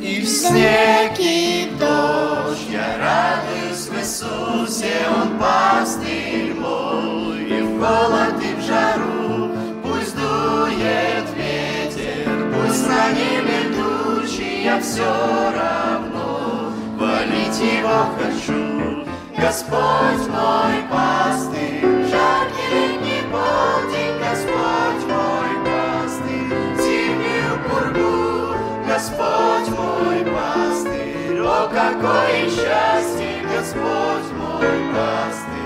[0.00, 8.42] И в снег, и дождь я радуюсь в Иисусе, Он пастырь мой, и в голод,
[8.42, 9.50] и в жару,
[9.82, 15.04] пусть дует ветер, пусть на небе тучи, я все
[15.52, 18.97] равно хвалить Его хочу.
[19.40, 28.56] Господь мой пастырь, жаркий летний полдень, Господь мой пастырь, зимнюю пургу,
[28.88, 35.57] Господь мой пастырь, о, какое счастье, Господь мой пастырь,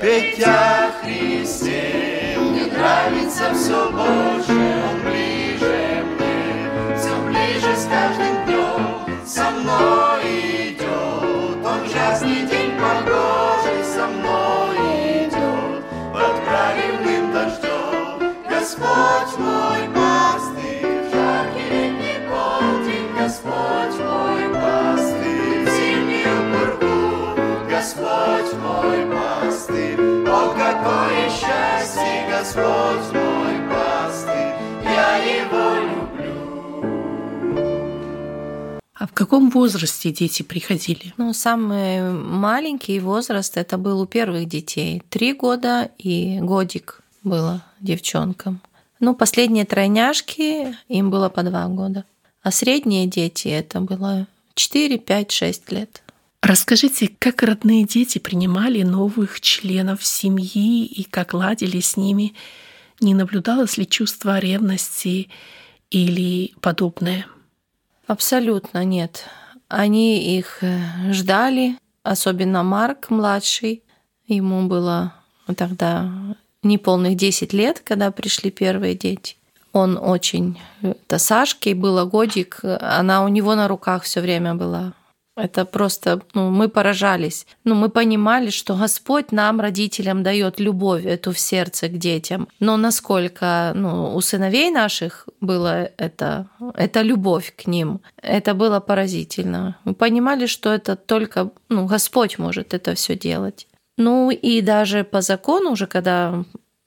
[0.00, 4.43] Петь о Христе мне нравится все больше,
[30.84, 34.52] какое счастье, Господь мой пастырь,
[34.84, 36.34] я его люблю.
[38.94, 41.14] А в каком возрасте дети приходили?
[41.16, 45.02] Ну, самый маленький возраст это был у первых детей.
[45.08, 48.60] Три года и годик было девчонкам.
[49.00, 52.04] Ну, последние тройняшки, им было по два года.
[52.42, 56.03] А средние дети это было 4, 5, 6 лет.
[56.44, 62.34] Расскажите, как родные дети принимали новых членов семьи и как ладили с ними?
[63.00, 65.30] Не наблюдалось ли чувство ревности
[65.90, 67.24] или подобное?
[68.06, 69.24] Абсолютно нет.
[69.68, 73.82] Они их э, ждали, особенно Марк младший.
[74.26, 75.14] Ему было
[75.56, 76.10] тогда
[76.62, 79.36] неполных 10 лет, когда пришли первые дети.
[79.72, 80.60] Он очень...
[80.82, 84.92] Это Сашке было годик, она у него на руках все время была.
[85.36, 87.46] Это просто, ну, мы поражались.
[87.64, 92.48] Ну, мы понимали, что Господь нам, родителям, дает любовь эту в сердце к детям.
[92.60, 99.76] Но насколько ну, у сыновей наших было это, это любовь к ним, это было поразительно.
[99.84, 103.66] Мы понимали, что это только ну, Господь может это все делать.
[103.96, 106.44] Ну и даже по закону уже, когда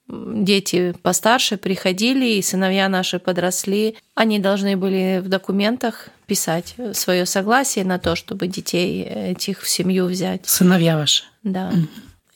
[0.08, 7.84] дети постарше приходили, и сыновья наши подросли, они должны были в документах писать свое согласие
[7.84, 10.46] на то, чтобы детей этих в семью взять.
[10.46, 11.24] Сыновья ваши?
[11.42, 11.72] Да.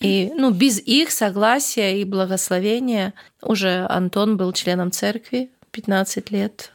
[0.01, 6.73] И ну, без их согласия и благословения уже Антон был членом церкви 15 лет.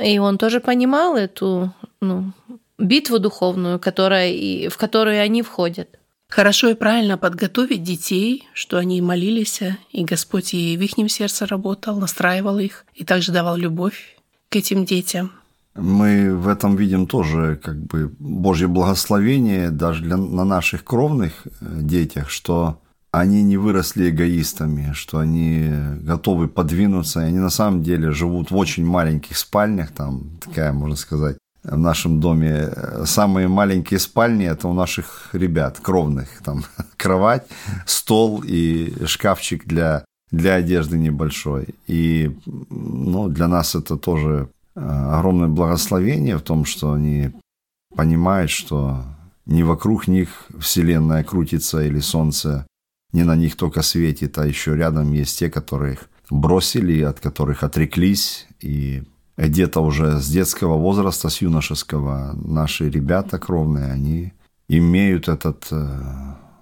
[0.00, 2.32] И он тоже понимал эту ну,
[2.78, 5.99] битву духовную, которая, и, в которую они входят.
[6.30, 11.98] Хорошо и правильно подготовить детей, что они молились, и Господь и в их сердце работал,
[11.98, 14.16] настраивал их, и также давал любовь
[14.48, 15.32] к этим детям.
[15.74, 21.50] Мы в этом видим тоже как бы Божье благословение даже для, на наших кровных э,
[21.60, 22.80] детях, что
[23.12, 25.68] они не выросли эгоистами, что они
[26.00, 30.96] готовы подвинуться, и они на самом деле живут в очень маленьких спальнях, там такая, можно
[30.96, 32.70] сказать, в нашем доме
[33.04, 36.64] самые маленькие спальни это у наших ребят кровных там
[36.96, 37.46] кровать
[37.86, 41.74] стол и шкафчик для для одежды небольшой.
[41.86, 47.32] И ну для нас это тоже э, огромное благословение в том что они
[47.94, 49.04] понимают что
[49.46, 52.66] не вокруг них вселенная крутится или солнце
[53.12, 58.46] не на них только светит а еще рядом есть те которых бросили от которых отреклись
[58.60, 59.02] и
[59.36, 64.32] где-то уже с детского возраста, с юношеского, наши ребята кровные, они
[64.68, 66.00] имеют этот э,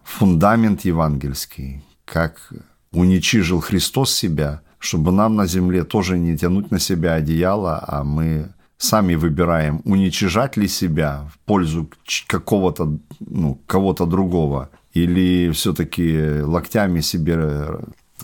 [0.05, 2.53] фундамент евангельский, как
[2.93, 8.49] уничижил Христос себя, чтобы нам на земле тоже не тянуть на себя одеяло, а мы
[8.79, 11.91] сами выбираем, уничижать ли себя в пользу
[12.27, 17.69] какого-то, ну, кого-то другого, или все-таки локтями себе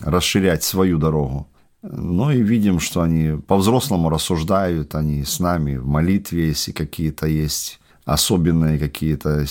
[0.01, 1.49] расширять свою дорогу.
[1.87, 7.79] Ну и видим, что они по-взрослому рассуждают, они с нами в молитве, если какие-то есть
[8.07, 9.45] особенные какие-то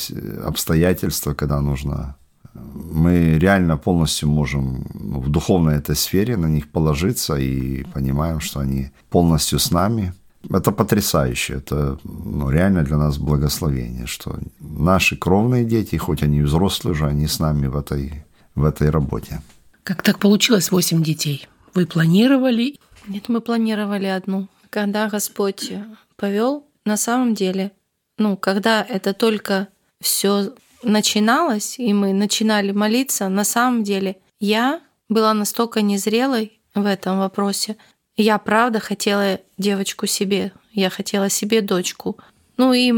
[0.43, 2.15] обстоятельства, когда нужно.
[2.55, 8.89] Мы реально полностью можем в духовной этой сфере на них положиться и понимаем, что они
[9.09, 10.13] полностью с нами.
[10.49, 16.43] Это потрясающе, это ну, реально для нас благословение, что наши кровные дети, хоть они и
[16.43, 18.25] взрослые уже, они с нами в этой,
[18.55, 19.41] в этой работе.
[19.83, 21.47] Как так получилось восемь детей?
[21.73, 22.79] Вы планировали?
[23.07, 24.47] Нет, мы планировали одну.
[24.69, 25.71] Когда Господь
[26.15, 27.71] повел, на самом деле,
[28.17, 29.69] ну, когда это только
[29.99, 30.53] все
[30.83, 37.77] начиналось, и мы начинали молиться, на самом деле я была настолько незрелой в этом вопросе.
[38.15, 42.17] Я правда хотела девочку себе, я хотела себе дочку.
[42.57, 42.89] Ну и,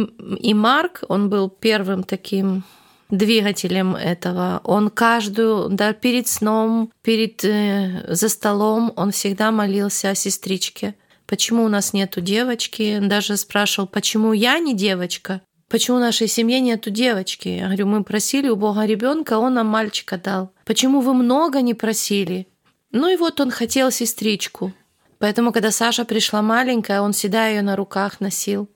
[0.41, 2.63] и Марк, он был первым таким
[3.09, 4.61] двигателем этого.
[4.63, 10.95] Он каждую, да, перед сном, перед э, за столом, он всегда молился о сестричке.
[11.27, 12.99] Почему у нас нету девочки?
[13.01, 15.41] Даже спрашивал, почему я не девочка?
[15.75, 17.49] почему в нашей семье нету девочки?
[17.49, 20.53] Я говорю, мы просили у Бога ребенка, он нам мальчика дал.
[20.63, 22.47] Почему вы много не просили?
[22.91, 24.71] Ну и вот он хотел сестричку.
[25.19, 28.69] Поэтому, когда Саша пришла маленькая, он всегда ее на руках носил.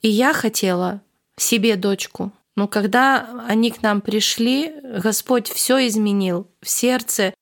[0.00, 1.00] И я хотела
[1.36, 2.30] себе дочку.
[2.56, 7.34] Но когда они к нам пришли, Господь все изменил в сердце,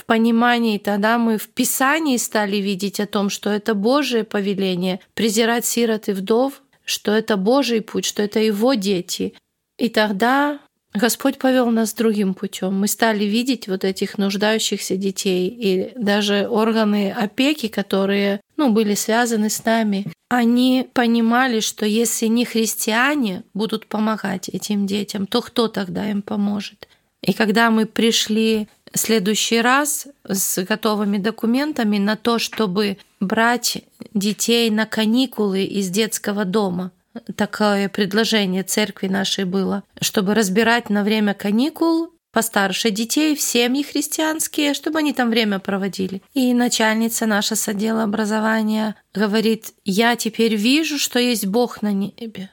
[0.00, 0.78] в понимании.
[0.78, 6.12] Тогда мы в Писании стали видеть о том, что это Божие повеление презирать сирот и
[6.12, 9.34] вдов, что это Божий путь, что это Его дети.
[9.78, 10.60] И тогда
[10.92, 12.74] Господь повел нас другим путем.
[12.74, 19.50] Мы стали видеть вот этих нуждающихся детей и даже органы опеки, которые ну, были связаны
[19.50, 20.06] с нами.
[20.28, 26.88] Они понимали, что если не христиане будут помогать этим детям, то кто тогда им поможет?
[27.22, 33.84] И когда мы пришли в следующий раз с готовыми документами на то, чтобы брать
[34.14, 36.90] детей на каникулы из детского дома,
[37.36, 44.74] такое предложение церкви нашей было, чтобы разбирать на время каникул постарше детей в семьи христианские,
[44.74, 46.22] чтобы они там время проводили.
[46.32, 52.50] И начальница наша с отдела образования говорит, я теперь вижу, что есть Бог на небе.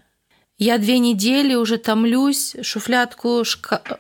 [0.58, 3.44] Я две недели уже томлюсь, шуфлятку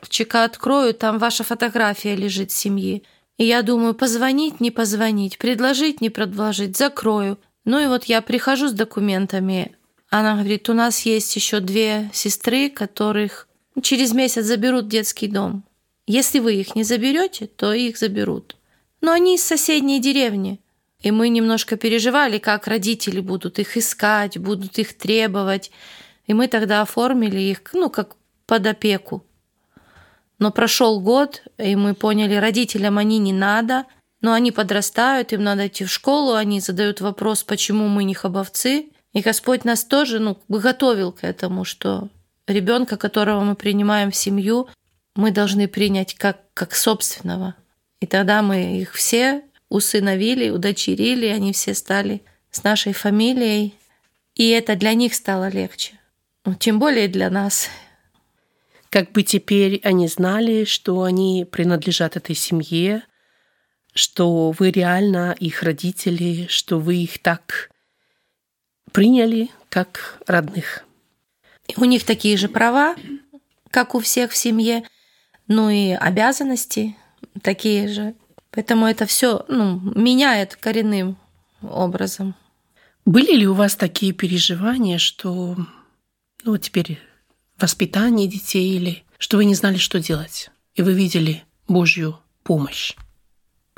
[0.09, 3.03] чека открою, там ваша фотография лежит семьи.
[3.37, 7.37] И я думаю, позвонить, не позвонить, предложить, не предложить, закрою.
[7.65, 9.76] Ну и вот я прихожу с документами,
[10.09, 13.47] она говорит, у нас есть еще две сестры, которых
[13.81, 15.63] через месяц заберут в детский дом.
[16.05, 18.55] Если вы их не заберете, то их заберут.
[19.01, 20.61] Но они из соседней деревни.
[21.01, 25.71] И мы немножко переживали, как родители будут их искать, будут их требовать.
[26.25, 29.25] И мы тогда оформили их, ну, как под опеку.
[30.39, 33.85] Но прошел год, и мы поняли, родителям они не надо,
[34.21, 38.89] но они подрастают, им надо идти в школу, они задают вопрос, почему мы не хабовцы.
[39.17, 42.09] И Господь нас тоже ну, готовил к этому, что
[42.45, 44.69] ребенка, которого мы принимаем в семью,
[45.15, 47.55] мы должны принять как, как собственного.
[47.99, 53.73] И тогда мы их все усыновили, удочерили, они все стали с нашей фамилией.
[54.35, 55.99] И это для них стало легче.
[56.45, 57.69] Ну, тем более для нас.
[58.91, 63.01] Как бы теперь они знали, что они принадлежат этой семье,
[63.95, 67.71] что вы реально их родители, что вы их так
[68.97, 70.83] приняли как родных.
[71.75, 72.95] У них такие же права,
[73.69, 74.85] как у всех в семье,
[75.47, 76.95] ну и обязанности
[77.43, 78.15] такие же.
[78.49, 81.15] Поэтому это все ну, меняет коренным
[81.61, 82.33] образом.
[83.05, 85.55] Были ли у вас такие переживания, что
[86.43, 86.99] ну, теперь
[87.59, 92.95] воспитание детей или что вы не знали, что делать, и вы видели Божью помощь?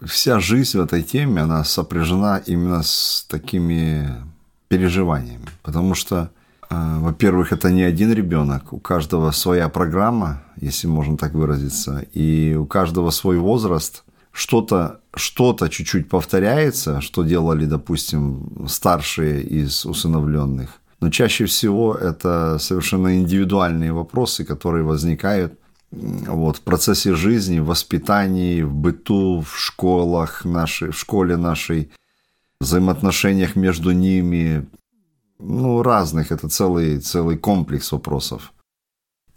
[0.02, 4.29] Вся жизнь в этой теме, она сопряжена именно с такими
[4.70, 5.48] переживаниями.
[5.62, 6.30] Потому что,
[6.70, 12.56] э, во-первых, это не один ребенок, у каждого своя программа, если можно так выразиться, и
[12.56, 14.04] у каждого свой возраст.
[14.32, 20.70] Что-то что-то чуть-чуть повторяется, что делали, допустим, старшие из усыновленных.
[21.02, 25.54] Но чаще всего это совершенно индивидуальные вопросы, которые возникают
[25.92, 31.90] вот, в процессе жизни, в воспитании, в быту, в школах нашей, в школе нашей,
[32.60, 34.68] взаимоотношениях между ними,
[35.40, 38.54] ну, разных, это целый, целый комплекс вопросов.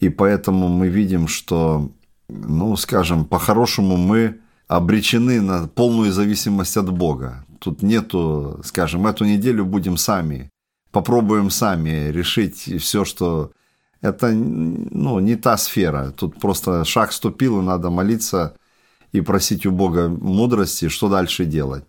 [0.01, 1.91] И поэтому мы видим, что,
[2.29, 7.45] ну, скажем, по-хорошему мы обречены на полную зависимость от Бога.
[7.61, 10.51] Тут нету, скажем, эту неделю будем сами,
[10.91, 13.53] попробуем сами решить все, что...
[14.01, 16.11] Это ну, не та сфера.
[16.11, 18.57] Тут просто шаг ступил, и надо молиться
[19.13, 21.85] и просить у Бога мудрости, что дальше делать.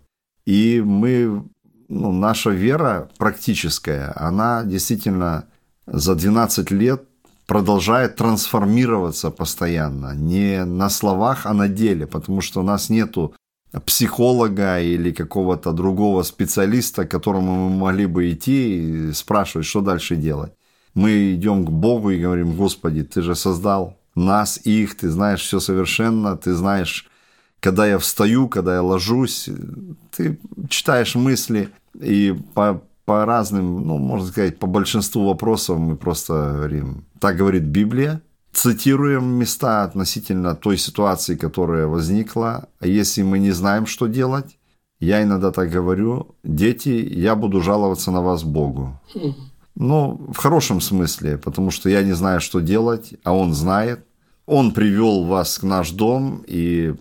[0.46, 1.44] И мы,
[1.88, 5.46] ну, наша вера практическая, она действительно
[5.86, 7.04] за 12 лет
[7.46, 10.14] продолжает трансформироваться постоянно.
[10.14, 13.34] Не на словах, а на деле, потому что у нас нету
[13.86, 20.16] психолога или какого-то другого специалиста, к которому мы могли бы идти и спрашивать, что дальше
[20.16, 20.52] делать.
[20.94, 25.58] Мы идем к Богу и говорим, Господи, Ты же создал нас, их, Ты знаешь все
[25.58, 27.08] совершенно, Ты знаешь
[27.64, 29.48] когда я встаю, когда я ложусь,
[30.14, 30.38] ты
[30.68, 37.04] читаешь мысли, и по, по разным, ну, можно сказать, по большинству вопросов мы просто говорим,
[37.18, 38.20] так говорит Библия,
[38.52, 42.68] цитируем места относительно той ситуации, которая возникла.
[42.80, 44.58] А если мы не знаем, что делать,
[45.00, 49.00] я иногда так говорю, дети, я буду жаловаться на вас Богу.
[49.74, 54.04] Ну, в хорошем смысле, потому что я не знаю, что делать, а Он знает.
[54.44, 56.94] Он привел вас в наш дом, и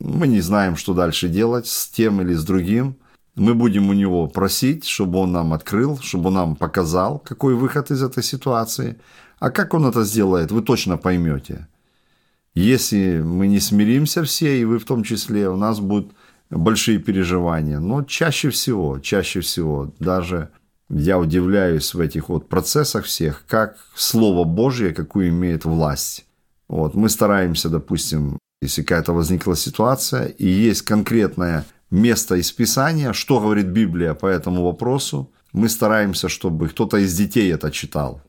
[0.00, 2.96] мы не знаем, что дальше делать с тем или с другим.
[3.34, 7.90] Мы будем у него просить, чтобы он нам открыл, чтобы он нам показал, какой выход
[7.90, 8.98] из этой ситуации.
[9.38, 11.68] А как Он это сделает, вы точно поймете.
[12.54, 16.12] Если мы не смиримся все, и вы в том числе, у нас будут
[16.50, 17.78] большие переживания.
[17.78, 20.48] Но чаще всего, чаще всего, даже
[20.88, 26.26] я удивляюсь в этих вот процессах всех, как Слово Божье, какую имеет власть.
[26.66, 33.40] Вот, мы стараемся, допустим, если какая-то возникла ситуация, и есть конкретное место из Писания, что
[33.40, 38.20] говорит Библия по этому вопросу, мы стараемся, чтобы кто-то из детей это читал.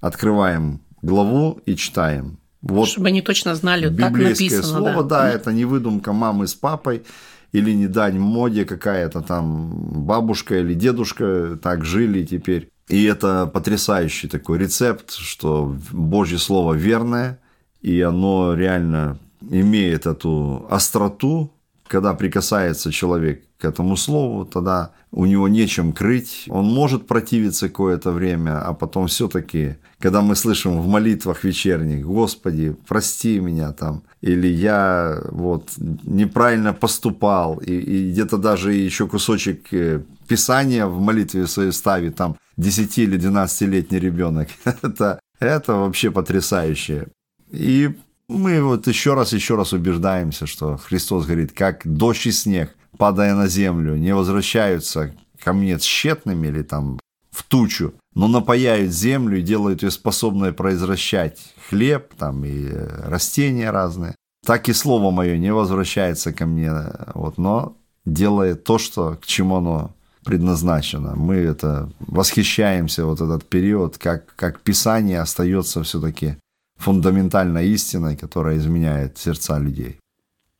[0.00, 2.38] Открываем главу и читаем.
[2.60, 4.62] Вот Чтобы они точно знали, так написано.
[4.62, 5.22] слово, да.
[5.22, 7.04] да, это не выдумка мамы с папой,
[7.52, 9.70] или не дань моде какая-то там
[10.04, 12.68] бабушка или дедушка так жили теперь.
[12.88, 17.38] И это потрясающий такой рецепт, что Божье Слово верное,
[17.80, 21.50] и оно реально имеет эту остроту,
[21.88, 26.44] когда прикасается человек к этому слову, тогда у него нечем крыть.
[26.48, 32.76] Он может противиться какое-то время, а потом все-таки, когда мы слышим в молитвах вечерних, «Господи,
[32.86, 35.70] прости меня там», или «Я вот
[36.04, 42.36] неправильно поступал», и, и где-то даже еще кусочек э, Писания в молитве своей ставит, там
[42.58, 44.48] 10 или 12-летний ребенок.
[44.82, 47.08] это, это вообще потрясающе.
[47.50, 47.90] И
[48.28, 53.34] мы вот еще раз, еще раз убеждаемся, что Христос говорит, как дождь и снег, падая
[53.34, 56.98] на землю, не возвращаются ко мне тщетными или там
[57.30, 62.68] в тучу, но напаяют землю и делают ее способной произвращать хлеб там и
[63.04, 64.14] растения разные.
[64.44, 66.72] Так и слово мое не возвращается ко мне,
[67.14, 69.92] вот, но делает то, что, к чему оно
[70.24, 71.14] предназначено.
[71.16, 76.36] Мы это восхищаемся вот этот период, как, как Писание остается все-таки
[76.78, 79.98] фундаментальной истиной, которая изменяет сердца людей.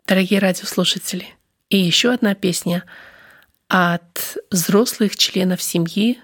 [0.07, 1.27] Дорогие радиослушатели,
[1.71, 2.85] и еще одна песня
[3.69, 6.19] от взрослых членов семьи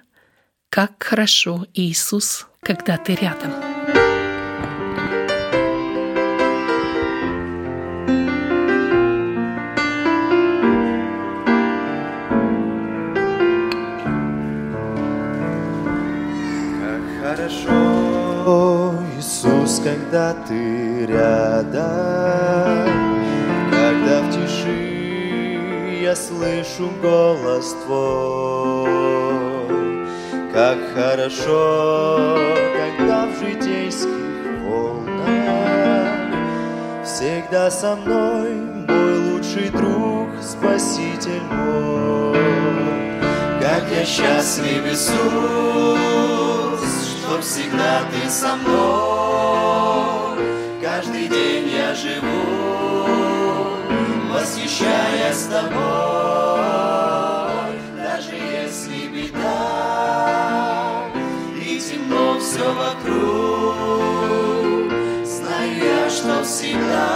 [0.69, 3.53] «Как хорошо, Иисус, когда ты рядом».
[19.85, 21.75] Когда ты рядом,
[23.71, 28.89] когда в тиши я слышу голос Твой.
[30.55, 32.39] Как хорошо,
[32.75, 36.15] когда в житейских волнах
[37.05, 38.55] Всегда со мной
[38.89, 42.39] мой лучший друг, Спаситель мой.
[43.61, 45.19] Как я счастлив, Иисус,
[47.19, 49.54] что всегда Ты со мной.
[54.45, 55.81] Восхищаясь Тобой.
[57.97, 59.57] Даже если беда
[61.57, 63.75] и темно все вокруг,
[65.25, 67.09] знаю я, что всегда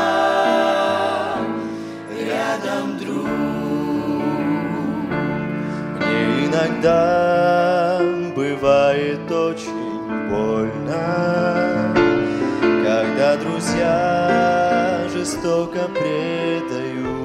[2.18, 3.29] рядом друг.
[6.01, 8.01] Мне иногда
[8.35, 11.05] бывает очень больно,
[12.62, 17.18] когда друзья жестоко предают.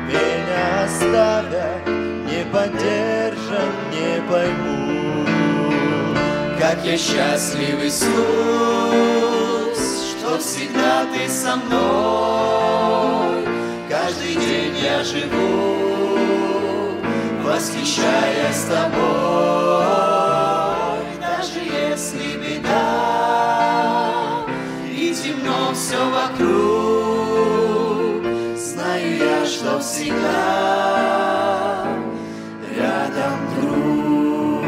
[0.07, 5.27] меня оставят, не поддержат, не поймут.
[6.61, 8.11] Как я счастлив, Иисус,
[10.19, 13.47] что всегда Ты со мной.
[13.89, 15.79] Каждый день я живу,
[17.43, 20.10] восхищаясь Тобой.
[25.91, 26.47] Все вокруг,
[28.57, 31.19] знаю я, что всегда
[32.77, 34.65] рядом друг.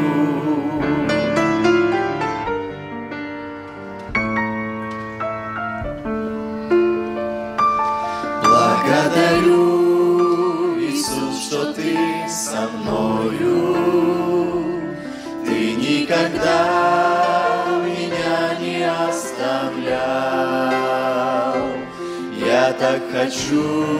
[8.42, 9.60] Благодарю,
[10.80, 11.96] Иисус, что Ты
[12.28, 13.76] со мною.
[15.46, 16.81] Ты никогда
[22.92, 23.98] так хочу,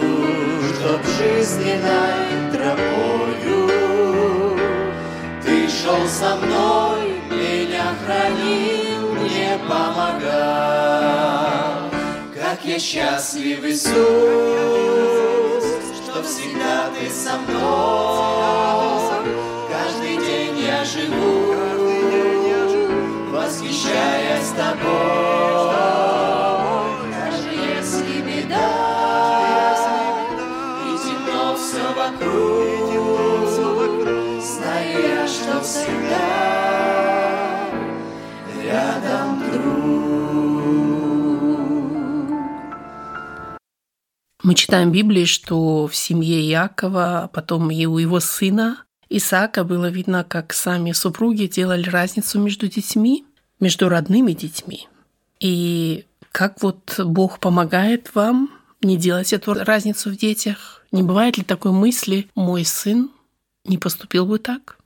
[0.75, 3.61] чтоб жизненной тропою
[5.43, 11.01] Ты шел со мной, меня хранил, мне помогал.
[12.35, 13.95] Как я счастлив, Иисус,
[15.97, 19.25] что всегда Ты со мной.
[19.71, 21.55] Каждый день я живу,
[23.31, 25.22] восхищаясь Тобой.
[44.73, 49.91] Читаем в Библии, что в семье Иакова, а потом и у его сына Исаака было
[49.91, 53.27] видно, как сами супруги делали разницу между детьми,
[53.61, 54.89] между родными детьми.
[55.41, 58.49] И как вот Бог помогает вам
[58.81, 60.87] не делать эту разницу в детях?
[60.91, 63.11] Не бывает ли такой мысли, мой сын
[63.67, 64.79] не поступил бы так?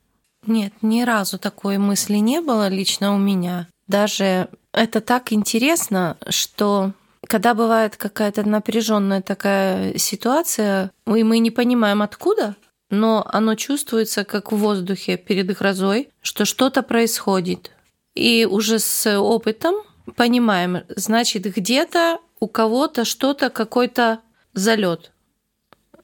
[0.49, 3.69] Нет, ни разу такой мысли не было лично у меня.
[3.87, 6.91] Даже это так интересно, что
[7.29, 12.57] когда бывает какая-то напряженная такая ситуация, и мы не понимаем откуда,
[12.91, 17.73] но оно чувствуется как в воздухе перед грозой, что что-то происходит.
[18.15, 19.75] И уже с опытом
[20.15, 24.21] понимаем, значит, где-то у кого-то что-то, какой-то
[24.55, 25.13] залет.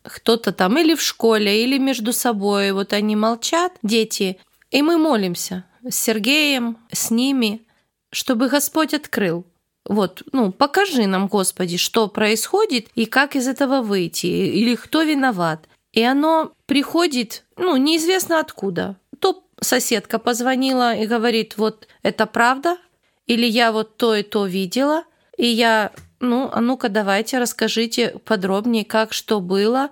[0.03, 2.73] Кто-то там или в школе, или между собой.
[2.73, 4.39] Вот они молчат, дети,
[4.71, 7.63] и мы молимся с Сергеем, с ними,
[8.11, 9.47] чтобы Господь открыл.
[9.85, 15.69] Вот, ну, покажи нам, Господи, что происходит и как из этого выйти, или кто виноват.
[15.93, 18.97] И оно приходит, ну, неизвестно откуда.
[19.19, 22.79] То соседка позвонила и говорит, вот это правда,
[23.27, 25.05] или я вот то и то видела,
[25.37, 29.91] и я, ну, а ну-ка давайте расскажите подробнее, как что было.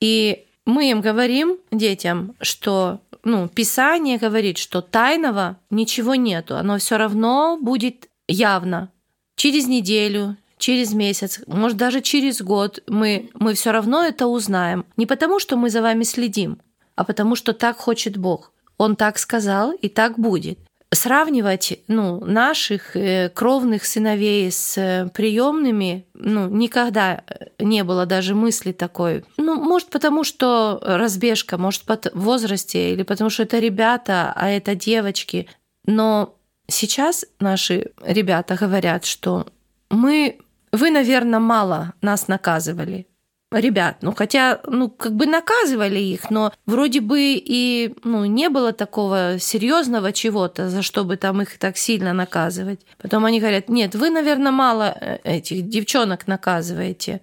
[0.00, 6.96] И мы им говорим, детям, что ну, Писание говорит, что тайного ничего нету, оно все
[6.96, 8.90] равно будет явно.
[9.36, 14.84] Через неделю, через месяц, может даже через год мы, мы все равно это узнаем.
[14.96, 16.58] Не потому, что мы за вами следим,
[16.96, 18.52] а потому, что так хочет Бог.
[18.78, 20.58] Он так сказал, и так будет
[20.94, 27.22] сравнивать ну, наших э, кровных сыновей с э, приемными ну, никогда
[27.58, 29.24] не было даже мысли такой.
[29.36, 34.74] Ну, может, потому что разбежка, может, в возрасте, или потому что это ребята, а это
[34.74, 35.48] девочки.
[35.86, 36.36] Но
[36.68, 39.46] сейчас наши ребята говорят, что
[39.90, 40.38] мы,
[40.72, 43.06] вы, наверное, мало нас наказывали
[43.60, 43.98] ребят.
[44.02, 49.38] Ну, хотя, ну, как бы наказывали их, но вроде бы и ну, не было такого
[49.38, 52.80] серьезного чего-то, за что бы там их так сильно наказывать.
[53.00, 57.20] Потом они говорят, нет, вы, наверное, мало э, этих девчонок наказываете.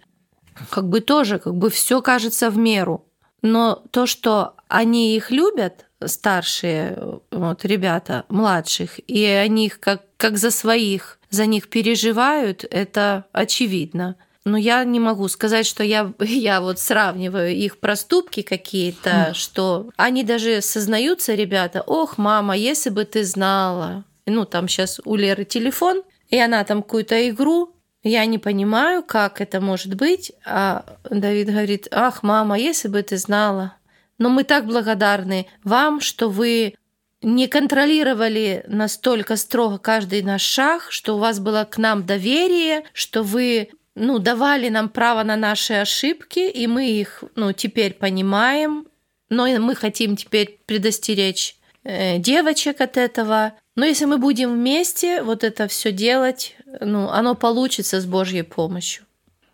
[0.70, 3.06] Как бы тоже, как бы все кажется в меру.
[3.42, 10.38] Но то, что они их любят, старшие вот, ребята, младших, и они их как, как
[10.38, 14.16] за своих, за них переживают, это очевидно.
[14.44, 19.34] Но я не могу сказать, что я, я вот сравниваю их проступки какие-то, хм.
[19.34, 24.04] что они даже сознаются, ребята, ох, мама, если бы ты знала.
[24.26, 29.42] Ну, там сейчас у Леры телефон, и она там какую-то игру, я не понимаю, как
[29.42, 30.32] это может быть.
[30.46, 33.76] А Давид говорит, ах, мама, если бы ты знала.
[34.22, 36.76] Но мы так благодарны вам, что вы
[37.24, 43.24] не контролировали настолько строго каждый наш шаг, что у вас было к нам доверие, что
[43.24, 48.86] вы ну, давали нам право на наши ошибки, и мы их ну, теперь понимаем,
[49.30, 53.54] но мы хотим теперь предостеречь э, девочек от этого.
[53.76, 59.04] Но если мы будем вместе вот это все делать, ну, оно получится с Божьей помощью.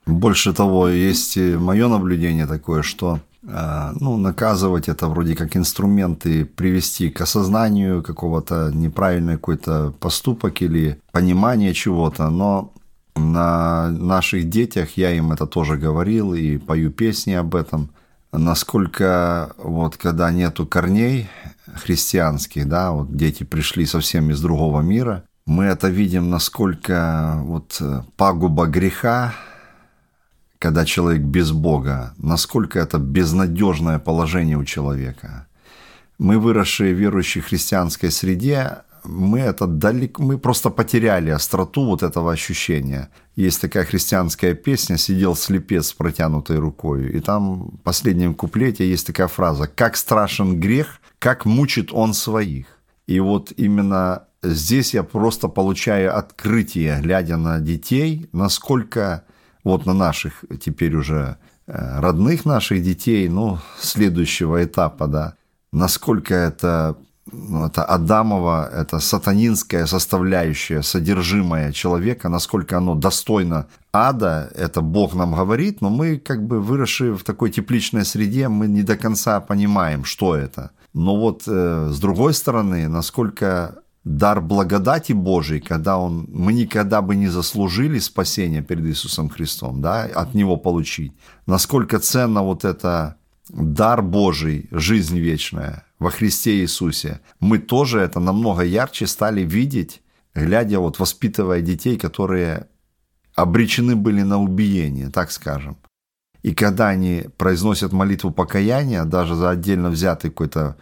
[0.06, 7.22] Больше того, есть мое наблюдение такое, что ну, наказывать это вроде как инструменты привести к
[7.22, 12.74] осознанию какого-то неправильный какой-то поступок или понимание чего-то, но
[13.16, 17.90] на наших детях, я им это тоже говорил и пою песни об этом,
[18.32, 21.30] насколько вот когда нету корней
[21.74, 27.82] христианских, да, вот дети пришли совсем из другого мира, мы это видим, насколько вот
[28.18, 29.34] пагуба греха,
[30.60, 35.48] когда человек без Бога, насколько это безнадежное положение у человека.
[36.18, 42.32] Мы, выросшие в верующей христианской среде, мы это далеко, мы просто потеряли остроту вот этого
[42.32, 43.10] ощущения.
[43.36, 49.08] Есть такая христианская песня «Сидел слепец с протянутой рукой», и там в последнем куплете есть
[49.08, 52.66] такая фраза «Как страшен грех, как мучит он своих».
[53.06, 59.24] И вот именно здесь я просто получаю открытие, глядя на детей, насколько
[59.68, 61.38] вот на наших теперь уже
[61.68, 65.34] э, родных наших детей, ну, следующего этапа, да,
[65.72, 66.98] насколько это
[67.32, 75.36] ну, это Адамова, это сатанинская составляющая, содержимое человека, насколько оно достойно ада, это Бог нам
[75.36, 80.06] говорит, но мы, как бы выросшие в такой тепличной среде, мы не до конца понимаем,
[80.06, 80.72] что это.
[80.94, 83.76] Но вот э, с другой стороны, насколько
[84.08, 90.04] дар благодати Божией, когда он, мы никогда бы не заслужили спасения перед Иисусом Христом, да,
[90.04, 91.12] от Него получить.
[91.46, 93.18] Насколько ценно вот это
[93.50, 100.02] дар Божий, жизнь вечная во Христе Иисусе, мы тоже это намного ярче стали видеть,
[100.34, 102.68] глядя, вот воспитывая детей, которые
[103.36, 105.78] обречены были на убиение, так скажем.
[106.44, 110.78] И когда они произносят молитву покаяния, даже за отдельно взятый какой-то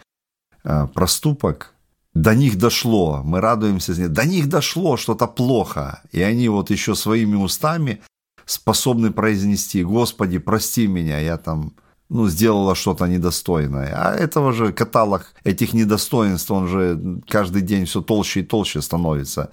[0.64, 1.75] э, проступок,
[2.16, 7.36] до них дошло, мы радуемся, до них дошло что-то плохо, и они вот еще своими
[7.36, 8.02] устами
[8.46, 11.74] способны произнести, Господи, прости меня, я там
[12.10, 13.94] ну, сделала что-то недостойное.
[13.94, 19.52] А этого же каталог этих недостоинств, он же каждый день все толще и толще становится.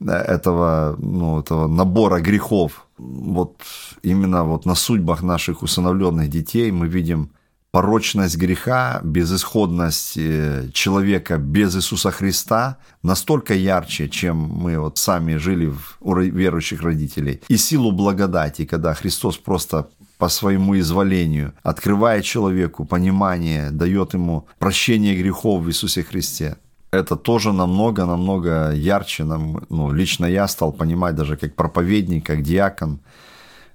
[0.00, 2.88] Этого, ну, этого набора грехов.
[2.98, 3.62] Вот
[4.02, 7.30] именно вот на судьбах наших усыновленных детей мы видим
[7.72, 15.72] порочность греха, безысходность э, человека без Иисуса Христа настолько ярче, чем мы вот сами жили
[16.00, 17.40] у верующих родителей.
[17.48, 25.16] И силу благодати, когда Христос просто по своему изволению открывает человеку понимание, дает ему прощение
[25.16, 26.56] грехов в Иисусе Христе.
[26.92, 29.24] Это тоже намного-намного ярче.
[29.24, 33.00] Нам, ну, лично я стал понимать даже как проповедник, как диакон,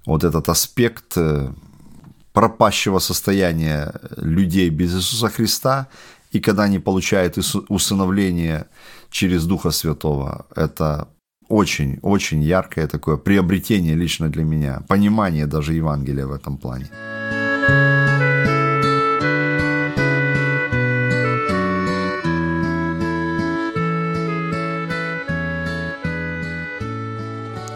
[0.05, 1.51] вот этот аспект э,
[2.37, 5.87] пропащего состояния людей без Иисуса Христа,
[6.33, 7.37] и когда они получают
[7.69, 8.65] усыновление
[9.09, 11.07] через Духа Святого, это
[11.49, 16.85] очень, очень яркое такое приобретение лично для меня, понимание даже Евангелия в этом плане.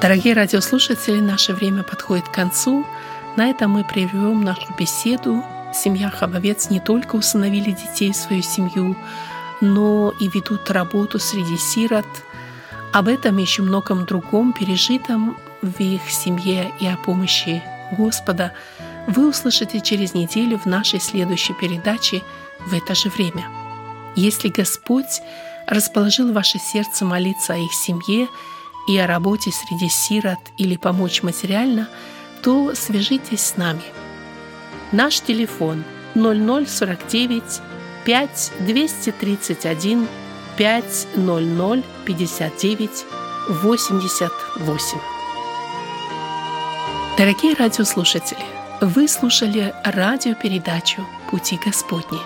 [0.02, 2.86] Дорогие радиослушатели, наше время подходит к концу–
[3.38, 5.44] на этом мы прервем нашу беседу.
[5.74, 8.98] Семья Хабовец не только усыновили детей в свою семью,
[9.62, 12.06] но и ведут работу среди сирот.
[12.92, 17.64] Об этом и еще многом другом пережитом в их семье и о помощи
[17.98, 18.54] Господа
[19.08, 22.22] вы услышите через неделю в нашей следующей передаче
[22.66, 23.48] в это же время.
[24.16, 25.22] Если Господь
[25.68, 28.28] расположил ваше сердце молиться о их семье
[28.90, 31.88] и о работе среди сирот или помочь материально–
[32.42, 33.84] то свяжитесь с нами.
[34.92, 35.84] Наш телефон
[36.16, 37.44] 0049
[38.06, 40.08] 5 231
[40.58, 43.06] 500 59
[43.50, 44.98] 88.
[47.18, 48.40] Дорогие радиослушатели,
[48.82, 52.20] вы слушали радиопередачу «Пути Господни».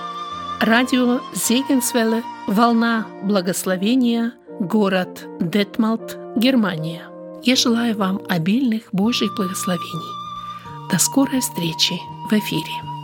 [0.61, 7.09] Радио Зегенсвелле «Волна благословения», город Детмалт, Германия–
[7.45, 10.89] я желаю вам обильных Божьих благословений.
[10.91, 11.93] До скорой встречи
[12.29, 12.94] в эфире.